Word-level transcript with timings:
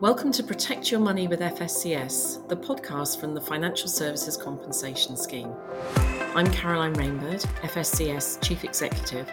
Welcome 0.00 0.30
to 0.34 0.44
Protect 0.44 0.92
Your 0.92 1.00
Money 1.00 1.26
with 1.26 1.40
FSCS, 1.40 2.46
the 2.46 2.56
podcast 2.56 3.18
from 3.18 3.34
the 3.34 3.40
Financial 3.40 3.88
Services 3.88 4.36
Compensation 4.36 5.16
Scheme. 5.16 5.52
I'm 6.36 6.46
Caroline 6.52 6.94
Rainbird, 6.94 7.44
FSCS 7.62 8.40
Chief 8.40 8.62
Executive, 8.62 9.28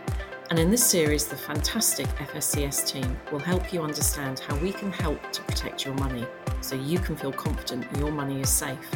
and 0.50 0.58
in 0.58 0.72
this 0.72 0.84
series, 0.84 1.28
the 1.28 1.36
fantastic 1.36 2.08
FSCS 2.08 2.88
team 2.88 3.16
will 3.32 3.38
help 3.38 3.72
you 3.72 3.84
understand 3.84 4.40
how 4.40 4.58
we 4.58 4.72
can 4.72 4.92
help 4.92 5.32
to 5.34 5.44
protect 5.44 5.86
your 5.86 5.94
money 5.94 6.26
so 6.62 6.76
you 6.76 6.98
can 6.98 7.16
feel 7.16 7.32
confident 7.32 7.86
your 7.98 8.12
money 8.12 8.42
is 8.42 8.50
safe. 8.50 8.90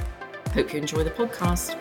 Hope 0.55 0.73
you 0.73 0.79
enjoy 0.79 1.03
the 1.03 1.11
podcast. 1.11 1.77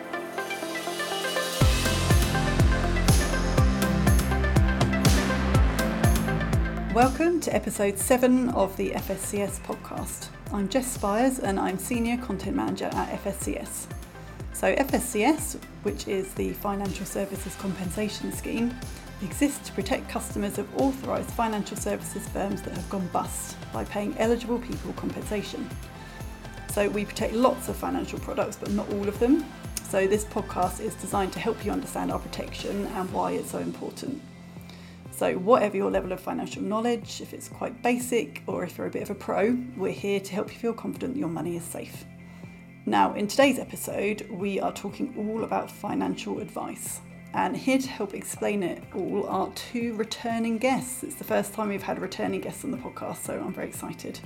Welcome 6.99 7.39
to 7.39 7.55
episode 7.55 7.97
7 7.97 8.49
of 8.49 8.75
the 8.75 8.89
FSCS 8.89 9.61
podcast. 9.61 10.27
I'm 10.51 10.67
Jess 10.67 10.95
Spires 10.95 11.39
and 11.39 11.57
I'm 11.57 11.77
Senior 11.77 12.17
Content 12.17 12.57
Manager 12.57 12.89
at 12.91 13.23
FSCS. 13.23 13.87
So, 14.51 14.75
FSCS, 14.75 15.57
which 15.83 16.09
is 16.09 16.33
the 16.33 16.51
Financial 16.51 17.05
Services 17.05 17.55
Compensation 17.55 18.33
Scheme, 18.33 18.77
exists 19.21 19.65
to 19.69 19.71
protect 19.71 20.09
customers 20.09 20.57
of 20.57 20.67
authorised 20.77 21.29
financial 21.29 21.77
services 21.77 22.27
firms 22.27 22.61
that 22.63 22.73
have 22.73 22.89
gone 22.89 23.07
bust 23.13 23.55
by 23.71 23.85
paying 23.85 24.13
eligible 24.17 24.59
people 24.59 24.91
compensation. 24.91 25.69
So, 26.67 26.89
we 26.89 27.05
protect 27.05 27.33
lots 27.33 27.69
of 27.69 27.77
financial 27.77 28.19
products, 28.19 28.57
but 28.57 28.71
not 28.71 28.91
all 28.91 29.07
of 29.07 29.17
them. 29.19 29.45
So, 29.83 30.05
this 30.05 30.25
podcast 30.25 30.81
is 30.81 30.95
designed 30.95 31.31
to 31.31 31.39
help 31.39 31.63
you 31.63 31.71
understand 31.71 32.11
our 32.11 32.19
protection 32.19 32.87
and 32.87 33.09
why 33.13 33.31
it's 33.31 33.51
so 33.51 33.59
important. 33.59 34.21
So, 35.19 35.33
whatever 35.33 35.75
your 35.75 35.91
level 35.91 36.13
of 36.13 36.21
financial 36.21 36.61
knowledge, 36.61 37.19
if 37.19 37.33
it's 37.33 37.49
quite 37.49 37.83
basic 37.83 38.41
or 38.47 38.63
if 38.63 38.77
you're 38.77 38.87
a 38.87 38.89
bit 38.89 39.01
of 39.01 39.09
a 39.09 39.15
pro, 39.15 39.57
we're 39.75 39.91
here 39.91 40.21
to 40.21 40.33
help 40.33 40.53
you 40.53 40.57
feel 40.57 40.71
confident 40.71 41.15
that 41.15 41.19
your 41.19 41.27
money 41.27 41.57
is 41.57 41.63
safe. 41.65 42.05
Now, 42.85 43.13
in 43.15 43.27
today's 43.27 43.59
episode, 43.59 44.25
we 44.29 44.61
are 44.61 44.71
talking 44.71 45.13
all 45.17 45.43
about 45.43 45.69
financial 45.69 46.39
advice. 46.39 47.01
And 47.33 47.57
here 47.57 47.79
to 47.79 47.89
help 47.89 48.13
explain 48.13 48.63
it 48.63 48.81
all 48.95 49.27
are 49.27 49.51
two 49.55 49.93
returning 49.95 50.57
guests. 50.57 51.03
It's 51.03 51.15
the 51.15 51.25
first 51.25 51.53
time 51.53 51.67
we've 51.67 51.83
had 51.83 51.99
returning 51.99 52.39
guests 52.39 52.63
on 52.63 52.71
the 52.71 52.77
podcast, 52.77 53.17
so 53.17 53.33
I'm 53.33 53.53
very 53.53 53.67
excited. 53.67 54.21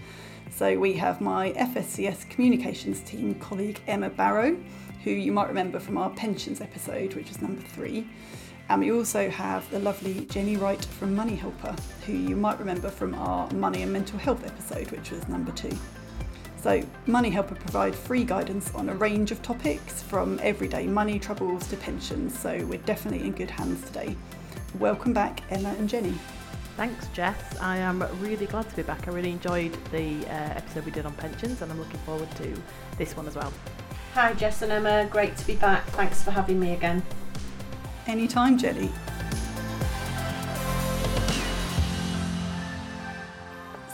So, 0.52 0.78
we 0.78 0.94
have 0.94 1.22
my 1.22 1.54
FSCS 1.54 2.30
communications 2.30 3.00
team 3.00 3.34
colleague 3.40 3.80
Emma 3.88 4.12
Barrow, 4.12 4.56
who 5.04 5.10
you 5.10 5.32
might 5.32 5.48
remember 5.48 5.80
from 5.80 5.98
our 5.98 6.12
pensions 6.12 6.62
episode, 6.62 7.16
which 7.16 7.30
was 7.30 7.42
number 7.42 7.64
three. 7.64 8.08
And 8.74 8.82
we 8.82 8.92
also 8.92 9.30
have 9.30 9.70
the 9.70 9.78
lovely 9.78 10.26
Jenny 10.32 10.58
Wright 10.58 10.84
from 10.84 11.16
Money 11.16 11.36
Helper, 11.36 11.76
who 12.08 12.14
you 12.14 12.36
might 12.36 12.58
remember 12.58 12.90
from 12.90 13.14
our 13.14 13.48
money 13.52 13.84
and 13.84 13.94
mental 13.94 14.18
health 14.18 14.44
episode, 14.44 14.90
which 14.90 15.12
was 15.12 15.28
number 15.28 15.52
two. 15.52 15.70
So, 16.60 16.82
Money 17.06 17.30
Helper 17.30 17.54
provide 17.54 17.94
free 17.94 18.24
guidance 18.24 18.74
on 18.74 18.90
a 18.90 18.96
range 18.96 19.30
of 19.30 19.44
topics 19.44 20.02
from 20.02 20.40
everyday 20.42 20.88
money 20.88 21.20
troubles 21.20 21.68
to 21.68 21.78
pensions, 21.78 22.36
so 22.40 22.66
we're 22.66 22.80
definitely 22.80 23.28
in 23.28 23.34
good 23.34 23.52
hands 23.52 23.86
today. 23.86 24.16
Welcome 24.80 25.14
back, 25.14 25.44
Emma 25.52 25.76
and 25.78 25.88
Jenny. 25.88 26.16
Thanks, 26.76 27.10
Jess. 27.10 27.56
I 27.62 27.78
am 27.78 28.04
really 28.22 28.48
glad 28.48 28.68
to 28.72 28.76
be 28.76 28.82
back. 28.82 29.08
I 29.08 29.12
really 29.12 29.34
enjoyed 29.34 29.78
the 29.92 30.26
uh, 30.26 30.56
episode 30.58 30.86
we 30.86 30.92
did 30.92 31.06
on 31.06 31.14
pensions, 31.14 31.62
and 31.62 31.72
I'm 31.72 31.78
looking 31.78 32.00
forward 32.00 32.32
to 32.38 32.60
this 32.98 33.16
one 33.16 33.28
as 33.28 33.36
well. 33.36 33.54
Hi, 34.16 34.34
Jess 34.34 34.64
and 34.64 34.72
Emma. 34.72 35.08
Great 35.12 35.38
to 35.38 35.46
be 35.46 35.58
back. 35.58 35.86
Thanks 35.90 36.24
for 36.24 36.32
having 36.32 36.60
me 36.60 36.74
again. 36.74 37.04
Anytime, 38.08 38.58
Jenny. 38.58 38.92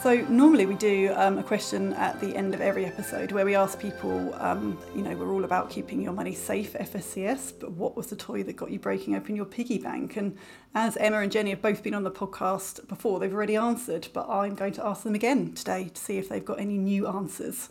So 0.01 0.15
normally 0.29 0.65
we 0.65 0.75
do 0.75 1.13
um, 1.17 1.37
a 1.39 1.43
question 1.43 1.91
at 1.93 2.21
the 2.21 2.33
end 2.33 2.53
of 2.53 2.61
every 2.61 2.85
episode 2.85 3.33
where 3.33 3.43
we 3.43 3.53
ask 3.53 3.77
people, 3.77 4.33
um, 4.35 4.79
you 4.95 5.01
know, 5.01 5.13
we're 5.13 5.31
all 5.31 5.43
about 5.43 5.69
keeping 5.69 6.01
your 6.01 6.13
money 6.13 6.33
safe, 6.33 6.71
FSCS, 6.71 7.51
but 7.59 7.71
what 7.73 7.97
was 7.97 8.07
the 8.07 8.15
toy 8.15 8.41
that 8.43 8.55
got 8.55 8.71
you 8.71 8.79
breaking 8.79 9.15
open 9.15 9.35
your 9.35 9.43
piggy 9.43 9.77
bank? 9.77 10.15
And 10.15 10.37
as 10.73 10.95
Emma 10.95 11.19
and 11.19 11.29
Jenny 11.29 11.49
have 11.49 11.61
both 11.61 11.83
been 11.83 11.93
on 11.93 12.03
the 12.03 12.11
podcast 12.11 12.87
before, 12.87 13.19
they've 13.19 13.33
already 13.33 13.57
answered, 13.57 14.07
but 14.13 14.29
I'm 14.29 14.55
going 14.55 14.71
to 14.73 14.85
ask 14.85 15.03
them 15.03 15.15
again 15.15 15.53
today 15.53 15.89
to 15.93 16.01
see 16.01 16.17
if 16.17 16.29
they've 16.29 16.45
got 16.45 16.61
any 16.61 16.77
new 16.77 17.05
answers. 17.05 17.67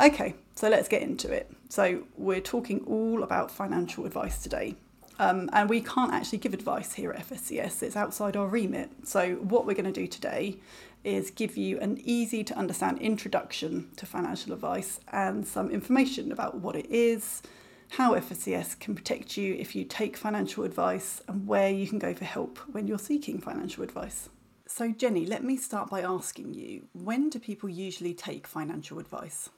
Okay, 0.00 0.34
so 0.54 0.70
let's 0.70 0.88
get 0.88 1.02
into 1.02 1.30
it. 1.30 1.52
So 1.68 2.04
we're 2.16 2.40
talking 2.40 2.80
all 2.86 3.22
about 3.22 3.50
financial 3.50 4.06
advice 4.06 4.42
today. 4.42 4.74
Um, 5.18 5.48
and 5.52 5.70
we 5.70 5.80
can't 5.80 6.12
actually 6.12 6.38
give 6.38 6.52
advice 6.52 6.92
here 6.92 7.10
at 7.10 7.28
FSCS, 7.28 7.82
it's 7.82 7.96
outside 7.96 8.36
our 8.36 8.46
remit. 8.46 8.90
So, 9.04 9.36
what 9.36 9.66
we're 9.66 9.74
going 9.74 9.92
to 9.92 10.00
do 10.00 10.06
today 10.06 10.58
is 11.04 11.30
give 11.30 11.56
you 11.56 11.78
an 11.78 11.98
easy 12.04 12.44
to 12.44 12.54
understand 12.58 12.98
introduction 12.98 13.90
to 13.96 14.04
financial 14.04 14.52
advice 14.52 15.00
and 15.12 15.46
some 15.46 15.70
information 15.70 16.32
about 16.32 16.56
what 16.56 16.76
it 16.76 16.86
is, 16.90 17.42
how 17.90 18.14
FSCS 18.14 18.78
can 18.78 18.94
protect 18.94 19.36
you 19.36 19.54
if 19.54 19.74
you 19.74 19.84
take 19.84 20.16
financial 20.16 20.64
advice, 20.64 21.22
and 21.28 21.46
where 21.46 21.70
you 21.70 21.86
can 21.86 21.98
go 21.98 22.12
for 22.12 22.24
help 22.24 22.58
when 22.70 22.86
you're 22.86 22.98
seeking 22.98 23.40
financial 23.40 23.84
advice. 23.84 24.28
So, 24.66 24.90
Jenny, 24.90 25.24
let 25.24 25.44
me 25.44 25.56
start 25.56 25.88
by 25.88 26.02
asking 26.02 26.52
you 26.52 26.88
when 26.92 27.30
do 27.30 27.38
people 27.38 27.68
usually 27.68 28.12
take 28.12 28.46
financial 28.46 28.98
advice? 28.98 29.48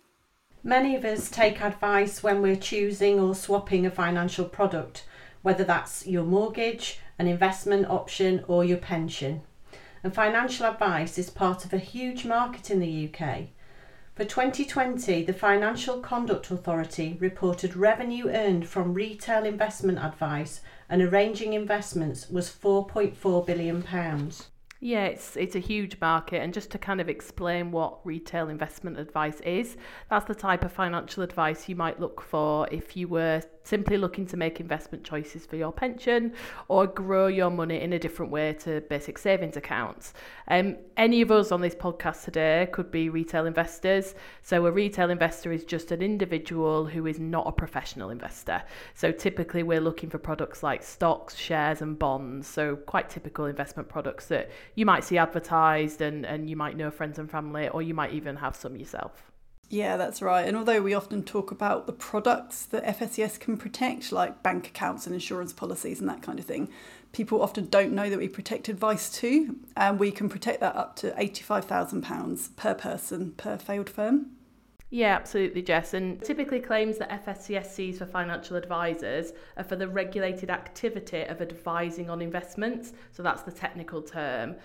Many 0.62 0.94
of 0.96 1.04
us 1.04 1.30
take 1.30 1.62
advice 1.62 2.22
when 2.22 2.42
we're 2.42 2.56
choosing 2.56 3.18
or 3.18 3.34
swapping 3.34 3.86
a 3.86 3.90
financial 3.90 4.44
product 4.44 5.04
whether 5.48 5.64
that's 5.64 6.06
your 6.06 6.24
mortgage, 6.24 7.00
an 7.18 7.26
investment 7.26 7.86
option, 7.88 8.44
or 8.48 8.66
your 8.66 8.76
pension. 8.76 9.40
And 10.04 10.14
financial 10.14 10.66
advice 10.66 11.16
is 11.16 11.30
part 11.30 11.64
of 11.64 11.72
a 11.72 11.78
huge 11.78 12.26
market 12.26 12.70
in 12.70 12.80
the 12.80 13.08
UK. 13.08 13.46
For 14.14 14.26
2020, 14.26 15.24
the 15.24 15.32
Financial 15.32 16.00
Conduct 16.00 16.50
Authority 16.50 17.16
reported 17.18 17.76
revenue 17.76 18.28
earned 18.28 18.68
from 18.68 18.92
retail 18.92 19.46
investment 19.46 19.98
advice 19.98 20.60
and 20.90 21.00
arranging 21.00 21.54
investments 21.54 22.28
was 22.28 22.50
4.4 22.50 23.46
billion 23.46 23.82
pounds. 23.82 24.48
Yeah, 24.80 25.06
it's 25.06 25.34
it's 25.36 25.56
a 25.56 25.60
huge 25.60 25.98
market, 26.00 26.40
and 26.40 26.54
just 26.54 26.70
to 26.70 26.78
kind 26.78 27.00
of 27.00 27.08
explain 27.08 27.72
what 27.72 28.06
retail 28.06 28.48
investment 28.48 28.96
advice 28.96 29.40
is, 29.40 29.76
that's 30.08 30.26
the 30.26 30.36
type 30.36 30.62
of 30.62 30.70
financial 30.70 31.24
advice 31.24 31.68
you 31.68 31.74
might 31.74 31.98
look 31.98 32.20
for 32.20 32.68
if 32.70 32.96
you 32.96 33.08
were 33.08 33.42
simply 33.68 33.98
looking 33.98 34.24
to 34.26 34.36
make 34.36 34.60
investment 34.60 35.04
choices 35.04 35.44
for 35.44 35.56
your 35.56 35.70
pension 35.70 36.32
or 36.68 36.86
grow 36.86 37.26
your 37.26 37.50
money 37.50 37.80
in 37.80 37.92
a 37.92 37.98
different 37.98 38.32
way 38.32 38.54
to 38.54 38.80
basic 38.88 39.18
savings 39.18 39.56
accounts. 39.56 40.14
Um, 40.48 40.76
any 40.96 41.20
of 41.20 41.30
us 41.30 41.52
on 41.52 41.60
this 41.60 41.74
podcast 41.74 42.24
today 42.24 42.68
could 42.72 42.90
be 42.90 43.10
retail 43.10 43.44
investors. 43.44 44.14
So, 44.42 44.64
a 44.64 44.72
retail 44.72 45.10
investor 45.10 45.52
is 45.52 45.64
just 45.64 45.92
an 45.92 46.00
individual 46.00 46.86
who 46.86 47.06
is 47.06 47.20
not 47.20 47.46
a 47.46 47.52
professional 47.52 48.08
investor. 48.08 48.62
So, 48.94 49.12
typically, 49.12 49.62
we're 49.62 49.80
looking 49.80 50.08
for 50.08 50.18
products 50.18 50.62
like 50.62 50.82
stocks, 50.82 51.36
shares, 51.36 51.82
and 51.82 51.98
bonds. 51.98 52.48
So, 52.48 52.76
quite 52.76 53.10
typical 53.10 53.44
investment 53.44 53.90
products 53.90 54.26
that 54.28 54.50
you 54.74 54.86
might 54.86 55.04
see 55.04 55.18
advertised 55.18 56.00
and, 56.00 56.24
and 56.24 56.48
you 56.48 56.56
might 56.56 56.76
know 56.76 56.90
friends 56.90 57.18
and 57.18 57.30
family, 57.30 57.68
or 57.68 57.82
you 57.82 57.92
might 57.92 58.14
even 58.14 58.36
have 58.36 58.56
some 58.56 58.76
yourself. 58.76 59.27
Yeah, 59.70 59.98
that's 59.98 60.22
right. 60.22 60.46
And 60.46 60.56
although 60.56 60.80
we 60.80 60.94
often 60.94 61.22
talk 61.22 61.50
about 61.50 61.86
the 61.86 61.92
products 61.92 62.64
that 62.66 62.84
FSCS 62.84 63.38
can 63.38 63.58
protect, 63.58 64.12
like 64.12 64.42
bank 64.42 64.68
accounts 64.68 65.06
and 65.06 65.14
insurance 65.14 65.52
policies 65.52 66.00
and 66.00 66.08
that 66.08 66.22
kind 66.22 66.38
of 66.38 66.46
thing, 66.46 66.70
people 67.12 67.42
often 67.42 67.66
don't 67.66 67.92
know 67.92 68.08
that 68.08 68.18
we 68.18 68.28
protect 68.28 68.68
advice 68.70 69.10
too. 69.10 69.56
And 69.76 69.98
we 69.98 70.10
can 70.10 70.30
protect 70.30 70.60
that 70.60 70.74
up 70.74 70.96
to 70.96 71.10
£85,000 71.10 72.56
per 72.56 72.74
person 72.74 73.32
per 73.32 73.58
failed 73.58 73.90
firm. 73.90 74.30
Yeah, 74.90 75.14
absolutely, 75.14 75.60
Jess. 75.60 75.92
And 75.92 76.22
typically, 76.22 76.60
claims 76.60 76.96
that 76.96 77.26
FSCS 77.26 77.66
sees 77.66 77.98
for 77.98 78.06
financial 78.06 78.56
advisors 78.56 79.32
are 79.58 79.64
for 79.64 79.76
the 79.76 79.86
regulated 79.86 80.48
activity 80.48 81.24
of 81.24 81.42
advising 81.42 82.08
on 82.08 82.22
investments. 82.22 82.94
So 83.12 83.22
that's 83.22 83.42
the 83.42 83.52
technical 83.52 84.00
term. 84.00 84.56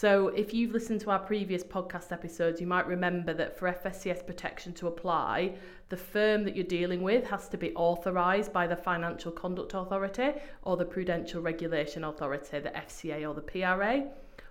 So, 0.00 0.28
if 0.28 0.54
you've 0.54 0.70
listened 0.70 1.00
to 1.00 1.10
our 1.10 1.18
previous 1.18 1.64
podcast 1.64 2.12
episodes, 2.12 2.60
you 2.60 2.68
might 2.68 2.86
remember 2.86 3.34
that 3.34 3.58
for 3.58 3.66
FSCS 3.66 4.24
protection 4.24 4.72
to 4.74 4.86
apply, 4.86 5.54
the 5.88 5.96
firm 5.96 6.44
that 6.44 6.54
you're 6.54 6.64
dealing 6.64 7.02
with 7.02 7.24
has 7.24 7.48
to 7.48 7.56
be 7.56 7.74
authorised 7.74 8.52
by 8.52 8.68
the 8.68 8.76
Financial 8.76 9.32
Conduct 9.32 9.74
Authority 9.74 10.34
or 10.62 10.76
the 10.76 10.84
Prudential 10.84 11.42
Regulation 11.42 12.04
Authority, 12.04 12.60
the 12.60 12.68
FCA 12.68 13.28
or 13.28 13.34
the 13.34 13.40
PRA. 13.40 14.04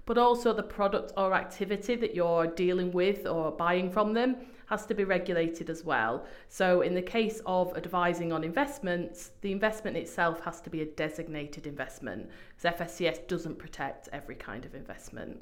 But 0.05 0.17
also, 0.17 0.51
the 0.51 0.63
product 0.63 1.13
or 1.15 1.33
activity 1.33 1.95
that 1.95 2.13
you're 2.13 2.47
dealing 2.47 2.91
with 2.91 3.25
or 3.25 3.49
buying 3.51 3.89
from 3.89 4.13
them 4.13 4.35
has 4.67 4.85
to 4.85 4.93
be 4.93 5.03
regulated 5.03 5.69
as 5.69 5.83
well. 5.83 6.25
So, 6.49 6.81
in 6.81 6.93
the 6.93 7.01
case 7.01 7.41
of 7.45 7.75
advising 7.75 8.31
on 8.31 8.43
investments, 8.43 9.31
the 9.41 9.51
investment 9.51 9.97
itself 9.97 10.41
has 10.41 10.61
to 10.61 10.69
be 10.69 10.81
a 10.81 10.85
designated 10.85 11.67
investment 11.67 12.29
because 12.55 12.77
FSCS 12.77 13.27
doesn't 13.27 13.57
protect 13.57 14.09
every 14.13 14.35
kind 14.35 14.65
of 14.65 14.75
investment. 14.75 15.41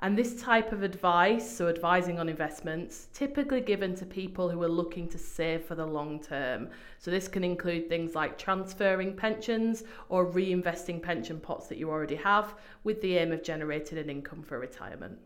And 0.00 0.16
this 0.16 0.40
type 0.40 0.70
of 0.70 0.84
advice, 0.84 1.50
so 1.50 1.66
advising 1.66 2.20
on 2.20 2.28
investments, 2.28 3.08
typically 3.12 3.60
given 3.60 3.96
to 3.96 4.06
people 4.06 4.48
who 4.48 4.62
are 4.62 4.68
looking 4.68 5.08
to 5.08 5.18
save 5.18 5.64
for 5.64 5.74
the 5.74 5.84
long 5.84 6.20
term. 6.20 6.68
So 6.98 7.10
this 7.10 7.26
can 7.26 7.42
include 7.42 7.88
things 7.88 8.14
like 8.14 8.38
transferring 8.38 9.16
pensions 9.16 9.82
or 10.08 10.24
reinvesting 10.24 11.02
pension 11.02 11.40
pots 11.40 11.66
that 11.66 11.78
you 11.78 11.90
already 11.90 12.14
have 12.14 12.54
with 12.84 13.00
the 13.02 13.16
aim 13.18 13.32
of 13.32 13.42
generating 13.42 13.98
an 13.98 14.08
income 14.08 14.42
for 14.42 14.60
retirement. 14.60 15.18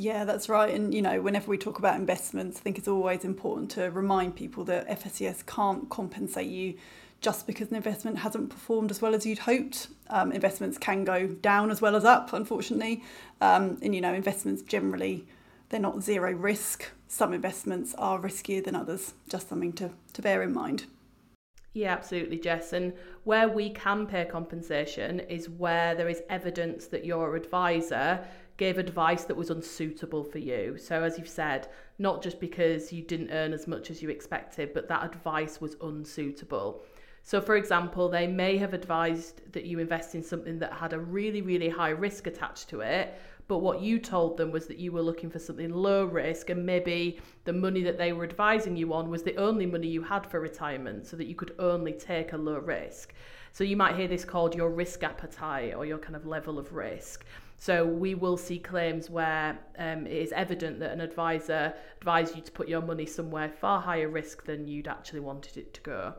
Yeah, 0.00 0.24
that's 0.24 0.48
right. 0.48 0.74
And, 0.74 0.94
you 0.94 1.02
know, 1.02 1.20
whenever 1.20 1.50
we 1.50 1.58
talk 1.58 1.78
about 1.78 1.96
investments, 1.96 2.56
I 2.56 2.60
think 2.60 2.78
it's 2.78 2.88
always 2.88 3.22
important 3.22 3.70
to 3.72 3.90
remind 3.90 4.34
people 4.34 4.64
that 4.64 4.88
FSCS 4.88 5.44
can't 5.44 5.90
compensate 5.90 6.48
you 6.48 6.78
just 7.20 7.46
because 7.46 7.68
an 7.68 7.76
investment 7.76 8.16
hasn't 8.16 8.48
performed 8.48 8.90
as 8.90 9.02
well 9.02 9.14
as 9.14 9.26
you'd 9.26 9.40
hoped. 9.40 9.88
Um, 10.08 10.32
investments 10.32 10.78
can 10.78 11.04
go 11.04 11.26
down 11.26 11.70
as 11.70 11.82
well 11.82 11.96
as 11.96 12.06
up, 12.06 12.32
unfortunately. 12.32 13.04
Um, 13.42 13.76
and, 13.82 13.94
you 13.94 14.00
know, 14.00 14.14
investments 14.14 14.62
generally, 14.62 15.26
they're 15.68 15.78
not 15.78 16.02
zero 16.02 16.32
risk. 16.32 16.88
Some 17.06 17.34
investments 17.34 17.94
are 17.96 18.18
riskier 18.18 18.64
than 18.64 18.74
others. 18.74 19.12
Just 19.28 19.50
something 19.50 19.74
to, 19.74 19.90
to 20.14 20.22
bear 20.22 20.42
in 20.42 20.54
mind. 20.54 20.86
Yeah, 21.72 21.92
absolutely, 21.92 22.38
Jess. 22.38 22.72
And 22.72 22.94
where 23.24 23.48
we 23.48 23.70
can 23.70 24.06
pay 24.06 24.24
compensation 24.24 25.20
is 25.20 25.48
where 25.48 25.94
there 25.94 26.08
is 26.08 26.22
evidence 26.28 26.86
that 26.86 27.04
your 27.04 27.36
advisor 27.36 28.26
gave 28.60 28.76
advice 28.76 29.24
that 29.24 29.34
was 29.34 29.48
unsuitable 29.48 30.22
for 30.22 30.38
you. 30.38 30.76
So, 30.76 31.02
as 31.02 31.18
you've 31.18 31.36
said, 31.42 31.68
not 31.98 32.22
just 32.22 32.38
because 32.38 32.92
you 32.92 33.02
didn't 33.02 33.30
earn 33.30 33.54
as 33.54 33.66
much 33.66 33.90
as 33.90 34.02
you 34.02 34.10
expected, 34.10 34.74
but 34.74 34.86
that 34.88 35.02
advice 35.02 35.62
was 35.62 35.76
unsuitable. 35.80 36.84
So, 37.22 37.40
for 37.40 37.56
example, 37.56 38.10
they 38.10 38.26
may 38.26 38.58
have 38.58 38.74
advised 38.74 39.50
that 39.54 39.64
you 39.64 39.78
invest 39.78 40.14
in 40.14 40.22
something 40.22 40.58
that 40.58 40.74
had 40.74 40.92
a 40.92 40.98
really, 40.98 41.40
really 41.40 41.70
high 41.70 41.90
risk 42.06 42.26
attached 42.26 42.68
to 42.68 42.80
it, 42.82 43.14
but 43.50 43.58
what 43.58 43.80
you 43.80 43.98
told 43.98 44.36
them 44.36 44.52
was 44.52 44.68
that 44.68 44.78
you 44.78 44.92
were 44.92 45.02
looking 45.02 45.28
for 45.28 45.40
something 45.40 45.70
low 45.70 46.04
risk, 46.04 46.50
and 46.50 46.64
maybe 46.64 47.18
the 47.42 47.52
money 47.52 47.82
that 47.82 47.98
they 47.98 48.12
were 48.12 48.22
advising 48.22 48.76
you 48.76 48.94
on 48.94 49.10
was 49.10 49.24
the 49.24 49.34
only 49.34 49.66
money 49.66 49.88
you 49.88 50.04
had 50.04 50.24
for 50.24 50.38
retirement, 50.38 51.04
so 51.04 51.16
that 51.16 51.26
you 51.26 51.34
could 51.34 51.56
only 51.58 51.92
take 51.92 52.32
a 52.32 52.36
low 52.36 52.60
risk. 52.60 53.12
So, 53.50 53.64
you 53.64 53.76
might 53.76 53.96
hear 53.96 54.06
this 54.06 54.24
called 54.24 54.54
your 54.54 54.70
risk 54.70 55.02
appetite 55.02 55.74
or 55.74 55.84
your 55.84 55.98
kind 55.98 56.14
of 56.14 56.26
level 56.26 56.60
of 56.60 56.72
risk. 56.72 57.24
So 57.58 57.84
we 57.84 58.14
will 58.14 58.36
see 58.36 58.60
claims 58.60 59.10
where 59.10 59.58
um, 59.78 60.06
it 60.06 60.12
is 60.12 60.30
evident 60.30 60.78
that 60.78 60.92
an 60.92 61.00
advisor 61.00 61.74
advised 61.98 62.36
you 62.36 62.42
to 62.42 62.52
put 62.52 62.68
your 62.68 62.80
money 62.80 63.04
somewhere 63.04 63.50
far 63.50 63.80
higher 63.80 64.08
risk 64.08 64.44
than 64.44 64.68
you'd 64.68 64.86
actually 64.86 65.20
wanted 65.20 65.56
it 65.56 65.74
to 65.74 65.80
go. 65.80 66.14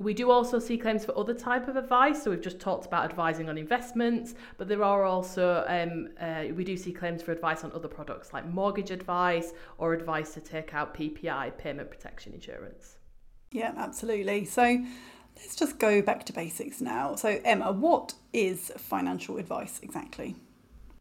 We 0.00 0.14
do 0.14 0.30
also 0.30 0.58
see 0.58 0.78
claims 0.78 1.04
for 1.04 1.16
other 1.16 1.34
type 1.34 1.68
of 1.68 1.76
advice. 1.76 2.22
So 2.22 2.30
we've 2.30 2.40
just 2.40 2.58
talked 2.58 2.86
about 2.86 3.04
advising 3.04 3.50
on 3.50 3.58
investments, 3.58 4.34
but 4.56 4.66
there 4.66 4.82
are 4.82 5.04
also 5.04 5.62
um, 5.68 6.08
uh, 6.18 6.54
we 6.54 6.64
do 6.64 6.76
see 6.76 6.90
claims 6.90 7.22
for 7.22 7.32
advice 7.32 7.64
on 7.64 7.72
other 7.72 7.86
products 7.86 8.32
like 8.32 8.46
mortgage 8.46 8.90
advice 8.90 9.52
or 9.76 9.92
advice 9.92 10.32
to 10.34 10.40
take 10.40 10.72
out 10.72 10.94
PPI, 10.94 11.56
payment 11.58 11.90
protection 11.90 12.32
insurance. 12.32 12.96
Yeah, 13.52 13.74
absolutely. 13.76 14.46
So 14.46 14.82
let's 15.36 15.54
just 15.54 15.78
go 15.78 16.00
back 16.00 16.24
to 16.26 16.32
basics 16.32 16.80
now. 16.80 17.14
So 17.16 17.38
Emma, 17.44 17.70
what 17.70 18.14
is 18.32 18.72
financial 18.78 19.36
advice 19.36 19.80
exactly? 19.82 20.36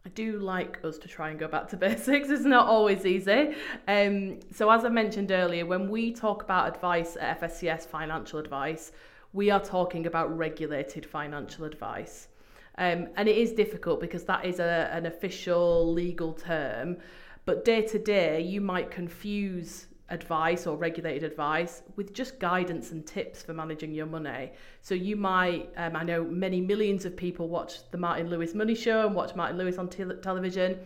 I 0.06 0.10
do 0.10 0.40
like 0.40 0.80
us 0.84 0.98
to 1.00 1.08
try 1.08 1.30
and 1.30 1.40
go 1.40 1.48
back 1.48 1.68
to 1.70 1.78
basics. 1.88 2.30
It's 2.30 2.46
not 2.46 2.68
always 2.68 3.06
easy. 3.06 3.56
Um, 3.88 4.40
so, 4.54 4.70
as 4.70 4.86
I 4.86 4.90
mentioned 4.90 5.32
earlier, 5.32 5.66
when 5.66 5.90
we 5.90 6.14
talk 6.14 6.44
about 6.44 6.74
advice 6.74 7.18
at 7.20 7.42
FSCS 7.42 7.86
financial 7.86 8.40
advice, 8.40 8.92
we 9.34 9.52
are 9.52 9.60
talking 9.60 10.08
about 10.08 10.36
regulated 10.36 11.06
financial 11.06 11.66
advice. 11.66 12.30
Um, 12.78 13.10
and 13.18 13.28
it 13.28 13.36
is 13.36 13.52
difficult 13.52 14.00
because 14.00 14.24
that 14.24 14.46
is 14.46 14.60
a, 14.60 14.90
an 14.94 15.06
official 15.06 15.92
legal 15.92 16.34
term. 16.34 16.98
But 17.46 17.66
day 17.66 17.82
to 17.82 18.00
day, 18.00 18.42
you 18.42 18.62
might 18.62 18.90
confuse 18.90 19.88
advice 20.10 20.66
or 20.66 20.78
regulated 20.78 21.24
advice 21.24 21.84
with 21.96 22.14
just 22.14 22.40
guidance 22.40 22.92
and 22.92 23.06
tips 23.06 23.42
for 23.44 23.54
managing 23.54 23.94
your 23.94 24.06
money. 24.06 24.52
So 24.82 24.96
you 24.96 25.16
might, 25.16 25.70
um, 25.78 25.96
I 25.96 26.04
know 26.04 26.24
many 26.24 26.62
millions 26.62 27.06
of 27.06 27.16
people 27.16 27.48
watch 27.48 27.90
the 27.92 27.98
Martin 27.98 28.30
Lewis 28.30 28.54
Money 28.54 28.76
Show 28.76 29.06
and 29.06 29.16
watch 29.16 29.36
Martin 29.36 29.58
Lewis 29.58 29.78
on 29.78 29.88
te- 29.88 30.06
television. 30.22 30.80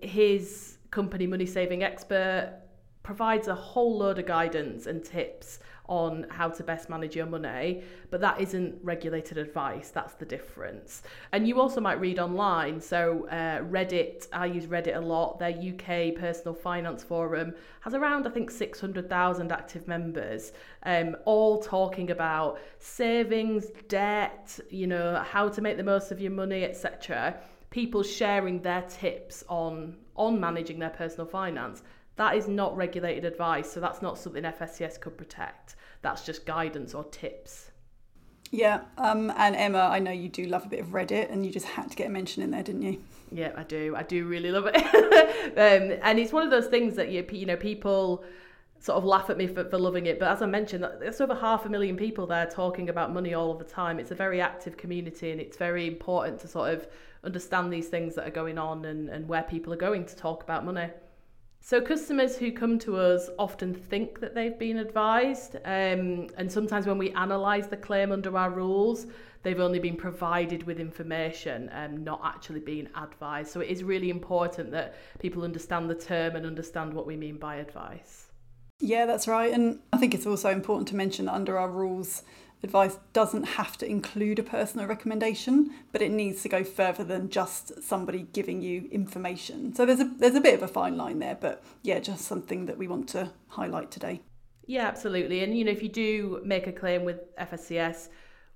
His 0.00 0.78
company, 0.90 1.26
Money 1.26 1.46
Saving 1.46 1.82
Expert, 1.82 2.60
provides 3.02 3.48
a 3.48 3.54
whole 3.54 3.98
load 3.98 4.18
of 4.18 4.26
guidance 4.26 4.86
and 4.86 5.04
tips 5.04 5.60
on 5.88 6.26
how 6.30 6.48
to 6.48 6.62
best 6.62 6.88
manage 6.88 7.14
your 7.16 7.26
money, 7.26 7.82
but 8.10 8.20
that 8.20 8.40
isn't 8.40 8.78
regulated 8.82 9.38
advice. 9.38 9.90
That's 9.90 10.14
the 10.14 10.24
difference. 10.24 11.02
And 11.32 11.46
you 11.46 11.60
also 11.60 11.80
might 11.80 12.00
read 12.00 12.18
online. 12.18 12.80
So, 12.80 13.26
uh, 13.28 13.60
Reddit, 13.60 14.26
I 14.32 14.46
use 14.46 14.66
Reddit 14.66 14.96
a 14.96 15.00
lot. 15.00 15.38
Their 15.38 15.50
UK 15.50 16.14
personal 16.14 16.54
finance 16.54 17.02
forum 17.02 17.54
has 17.80 17.94
around, 17.94 18.26
I 18.26 18.30
think, 18.30 18.50
600,000 18.50 19.52
active 19.52 19.86
members, 19.86 20.52
um, 20.84 21.16
all 21.24 21.62
talking 21.62 22.10
about 22.10 22.58
savings, 22.78 23.66
debt, 23.88 24.58
you 24.70 24.86
know, 24.86 25.22
how 25.26 25.48
to 25.48 25.60
make 25.60 25.76
the 25.76 25.84
most 25.84 26.10
of 26.10 26.20
your 26.20 26.32
money, 26.32 26.64
etc. 26.64 27.38
People 27.70 28.02
sharing 28.02 28.62
their 28.62 28.82
tips 28.82 29.44
on 29.48 29.96
on 30.16 30.40
managing 30.40 30.78
their 30.78 30.90
personal 30.90 31.26
finance 31.26 31.82
that 32.16 32.36
is 32.36 32.48
not 32.48 32.76
regulated 32.76 33.24
advice, 33.24 33.70
so 33.70 33.80
that's 33.80 34.02
not 34.02 34.18
something 34.18 34.42
FSCS 34.42 35.00
could 35.00 35.16
protect. 35.16 35.76
That's 36.02 36.24
just 36.24 36.46
guidance 36.46 36.94
or 36.94 37.04
tips. 37.04 37.70
Yeah, 38.50 38.82
um, 38.96 39.32
and 39.36 39.56
Emma, 39.56 39.80
I 39.80 39.98
know 39.98 40.12
you 40.12 40.28
do 40.28 40.44
love 40.46 40.64
a 40.64 40.68
bit 40.68 40.80
of 40.80 40.88
Reddit, 40.88 41.30
and 41.30 41.44
you 41.44 41.52
just 41.52 41.66
had 41.66 41.90
to 41.90 41.96
get 41.96 42.06
a 42.06 42.10
mention 42.10 42.42
in 42.42 42.50
there, 42.50 42.62
didn't 42.62 42.82
you? 42.82 43.02
Yeah, 43.32 43.52
I 43.56 43.64
do. 43.64 43.94
I 43.96 44.02
do 44.02 44.26
really 44.26 44.50
love 44.50 44.66
it, 44.72 44.76
um, 45.58 45.98
and 46.02 46.18
it's 46.18 46.32
one 46.32 46.42
of 46.42 46.50
those 46.50 46.68
things 46.68 46.96
that 46.96 47.10
you 47.10 47.26
you 47.32 47.44
know 47.44 47.56
people 47.56 48.24
sort 48.78 48.98
of 48.98 49.04
laugh 49.04 49.30
at 49.30 49.36
me 49.36 49.46
for, 49.46 49.64
for 49.64 49.78
loving 49.78 50.06
it. 50.06 50.18
But 50.20 50.30
as 50.30 50.42
I 50.42 50.46
mentioned, 50.46 50.86
there's 51.00 51.20
over 51.20 51.34
half 51.34 51.66
a 51.66 51.68
million 51.68 51.96
people 51.96 52.26
there 52.26 52.46
talking 52.46 52.88
about 52.88 53.12
money 53.12 53.34
all 53.34 53.50
of 53.50 53.58
the 53.58 53.64
time. 53.64 53.98
It's 53.98 54.10
a 54.10 54.14
very 54.14 54.40
active 54.40 54.76
community, 54.76 55.32
and 55.32 55.40
it's 55.40 55.56
very 55.56 55.86
important 55.86 56.40
to 56.40 56.48
sort 56.48 56.72
of 56.72 56.86
understand 57.24 57.72
these 57.72 57.88
things 57.88 58.14
that 58.14 58.26
are 58.26 58.30
going 58.30 58.58
on 58.58 58.84
and, 58.84 59.08
and 59.08 59.28
where 59.28 59.42
people 59.42 59.72
are 59.72 59.78
going 59.78 60.06
to 60.06 60.16
talk 60.16 60.42
about 60.44 60.64
money. 60.64 60.88
So 61.68 61.80
customers 61.80 62.36
who 62.36 62.52
come 62.52 62.78
to 62.78 62.96
us 62.96 63.28
often 63.40 63.74
think 63.74 64.20
that 64.20 64.36
they've 64.36 64.56
been 64.56 64.78
advised, 64.78 65.56
um, 65.64 66.28
and 66.36 66.46
sometimes 66.48 66.86
when 66.86 66.96
we 66.96 67.10
analyse 67.10 67.66
the 67.66 67.76
claim 67.76 68.12
under 68.12 68.36
our 68.38 68.50
rules, 68.50 69.08
they've 69.42 69.58
only 69.58 69.80
been 69.80 69.96
provided 69.96 70.62
with 70.62 70.78
information 70.78 71.68
and 71.70 72.04
not 72.04 72.20
actually 72.22 72.60
been 72.60 72.88
advised. 72.94 73.50
So 73.50 73.58
it 73.58 73.68
is 73.68 73.82
really 73.82 74.10
important 74.10 74.70
that 74.70 74.94
people 75.18 75.42
understand 75.42 75.90
the 75.90 75.96
term 75.96 76.36
and 76.36 76.46
understand 76.46 76.94
what 76.94 77.04
we 77.04 77.16
mean 77.16 77.36
by 77.36 77.56
advice. 77.56 78.26
Yeah, 78.78 79.04
that's 79.04 79.26
right. 79.26 79.52
And 79.52 79.80
I 79.92 79.96
think 79.96 80.14
it's 80.14 80.24
also 80.24 80.50
important 80.50 80.86
to 80.90 80.94
mention 80.94 81.24
that 81.24 81.34
under 81.34 81.58
our 81.58 81.68
rules, 81.68 82.22
advice 82.66 82.98
doesn't 83.12 83.44
have 83.44 83.78
to 83.78 83.86
include 83.86 84.38
a 84.38 84.42
personal 84.42 84.86
recommendation, 84.86 85.70
but 85.92 86.02
it 86.02 86.10
needs 86.10 86.42
to 86.42 86.48
go 86.48 86.62
further 86.62 87.04
than 87.04 87.30
just 87.30 87.82
somebody 87.82 88.26
giving 88.32 88.60
you 88.60 88.88
information. 88.90 89.74
So 89.74 89.86
there's 89.86 90.00
a 90.00 90.10
there's 90.18 90.34
a 90.34 90.40
bit 90.40 90.54
of 90.54 90.62
a 90.62 90.68
fine 90.68 90.96
line 90.96 91.18
there, 91.20 91.38
but 91.40 91.62
yeah, 91.82 91.98
just 92.00 92.24
something 92.24 92.66
that 92.66 92.76
we 92.76 92.88
want 92.88 93.08
to 93.10 93.30
highlight 93.48 93.90
today. 93.90 94.20
Yeah, 94.66 94.86
absolutely. 94.86 95.42
And 95.44 95.56
you 95.56 95.64
know, 95.64 95.70
if 95.70 95.82
you 95.82 95.88
do 95.88 96.42
make 96.44 96.66
a 96.66 96.72
claim 96.72 97.04
with 97.04 97.34
FSCS, 97.36 98.08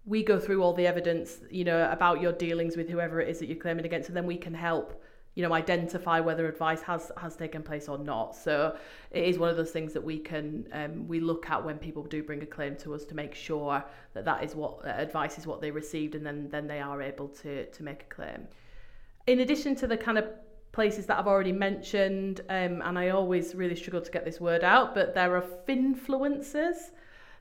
we 0.05 0.23
go 0.23 0.39
through 0.39 0.63
all 0.63 0.75
the 0.75 0.87
evidence, 0.87 1.39
you 1.51 1.65
know, 1.65 1.91
about 1.91 2.21
your 2.21 2.33
dealings 2.33 2.77
with 2.77 2.89
whoever 2.89 3.21
it 3.21 3.29
is 3.29 3.39
that 3.39 3.47
you're 3.47 3.57
claiming 3.57 3.87
against, 3.87 4.09
and 4.09 4.17
then 4.17 4.27
we 4.27 4.37
can 4.37 4.55
help 4.55 5.01
you 5.35 5.43
know 5.47 5.53
identify 5.53 6.21
whether 6.21 6.49
advice 6.49 6.83
has 6.83 7.13
has 7.17 7.37
taken 7.37 7.63
place 7.63 7.89
or 7.89 7.99
not. 7.99 8.35
So 8.35 8.77
it 9.11 9.25
is 9.25 9.39
one 9.39 9.49
of 9.49 9.57
those 9.57 9.71
things 9.71 9.93
that 9.93 10.03
we 10.03 10.19
can 10.19 10.67
um, 10.73 11.07
we 11.09 11.21
look 11.21 11.49
at 11.51 11.65
when 11.65 11.79
people 11.79 12.03
do 12.03 12.23
bring 12.23 12.43
a 12.43 12.47
claim 12.47 12.77
to 12.77 12.95
us 12.95 13.05
to 13.07 13.15
make 13.15 13.35
sure 13.35 13.85
that 14.15 14.25
that 14.25 14.43
is 14.45 14.55
what 14.55 14.85
uh, 14.85 14.89
advice 14.89 15.39
is 15.39 15.47
what 15.47 15.61
they 15.61 15.71
received 15.71 16.15
and 16.15 16.27
then 16.27 16.49
then 16.51 16.67
they 16.67 16.81
are 16.81 17.01
able 17.01 17.29
to 17.29 17.67
to 17.67 17.83
make 17.83 18.03
a 18.03 18.15
claim. 18.15 18.49
In 19.27 19.41
addition 19.41 19.77
to 19.77 19.87
the 19.87 19.97
kind 19.97 20.19
of 20.19 20.27
places 20.73 21.07
that 21.07 21.19
I've 21.19 21.27
already 21.27 21.53
mentioned 21.53 22.43
um, 22.49 22.81
and 22.83 22.99
I 22.99 23.09
always 23.09 23.55
really 23.55 23.75
struggle 23.75 24.01
to 24.01 24.11
get 24.11 24.25
this 24.25 24.41
word 24.41 24.63
out 24.63 24.95
but 24.95 25.15
there 25.15 25.37
are 25.37 25.45
finfluencers 25.69 26.91